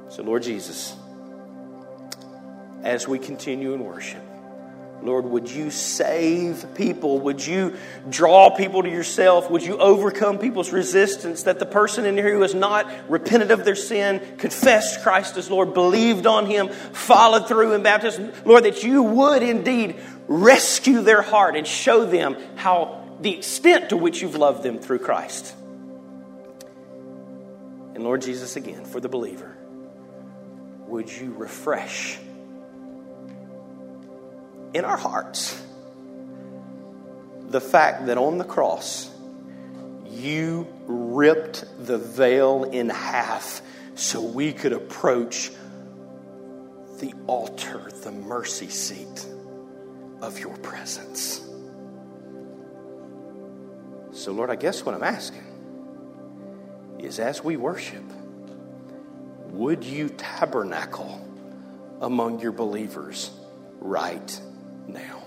So, 0.09 0.23
Lord 0.23 0.43
Jesus, 0.43 0.95
as 2.83 3.07
we 3.07 3.19
continue 3.19 3.75
in 3.75 3.85
worship, 3.85 4.23
Lord, 5.03 5.25
would 5.25 5.51
you 5.51 5.71
save 5.71 6.75
people? 6.75 7.21
Would 7.21 7.47
you 7.47 7.77
draw 8.11 8.51
people 8.51 8.83
to 8.83 8.91
yourself? 8.91 9.51
Would 9.51 9.63
you 9.63 9.79
overcome 9.79 10.39
people's 10.39 10.73
resistance? 10.73 11.45
That 11.45 11.59
the 11.59 11.65
person 11.65 12.05
in 12.05 12.17
here 12.17 12.35
who 12.35 12.43
has 12.43 12.55
not 12.55 12.87
repented 13.09 13.51
of 13.51 13.65
their 13.65 13.77
sin, 13.77 14.21
confessed 14.37 15.03
Christ 15.03 15.39
as 15.39 15.51
Lord, 15.51 15.73
believed 15.73 16.27
on 16.27 16.45
Him, 16.45 16.69
followed 16.69 17.49
through 17.49 17.73
in 17.73 17.83
baptism, 17.83 18.33
Lord, 18.45 18.65
that 18.65 18.83
you 18.83 19.03
would 19.03 19.43
indeed 19.43 19.97
rescue 20.29 21.01
their 21.01 21.23
heart 21.23 21.57
and 21.57 21.67
show 21.67 22.05
them 22.05 22.37
how 22.57 23.00
the 23.21 23.37
extent 23.37 23.91
to 23.91 23.97
which 23.97 24.23
you've 24.23 24.37
loved 24.37 24.63
them 24.63 24.79
through 24.79 25.01
Christ. 25.01 25.55
And 27.95 28.03
Lord 28.03 28.23
Jesus, 28.23 28.57
again, 28.57 28.85
for 28.85 29.01
the 29.01 29.09
believer, 29.09 29.57
would 30.87 31.11
you 31.11 31.35
refresh? 31.35 32.19
in 34.75 34.85
our 34.85 34.97
hearts 34.97 35.61
the 37.49 37.61
fact 37.61 38.07
that 38.07 38.17
on 38.17 38.39
the 38.39 38.45
cross, 38.45 39.11
you 40.09 40.69
ripped 40.87 41.65
the 41.85 41.99
veil 41.99 42.63
in 42.65 42.89
half 42.89 43.61
so 43.97 44.23
we 44.23 44.53
could 44.53 44.73
approach 44.73 45.51
the 47.01 47.13
altar, 47.27 47.91
the 48.05 48.13
mercy 48.13 48.69
seat 48.69 49.27
of 50.23 50.39
your 50.39 50.57
presence. 50.59 51.50
So, 54.13 54.33
Lord, 54.33 54.51
I 54.51 54.57
guess 54.57 54.85
what 54.85 54.95
I'm 54.95 55.03
asking 55.03 55.47
is 56.99 57.19
as 57.19 57.43
we 57.43 57.57
worship, 57.57 58.05
would 59.51 59.85
you 59.85 60.09
tabernacle 60.11 61.27
among 62.01 62.41
your 62.41 62.53
believers 62.53 63.31
right 63.81 64.41
now. 64.87 65.20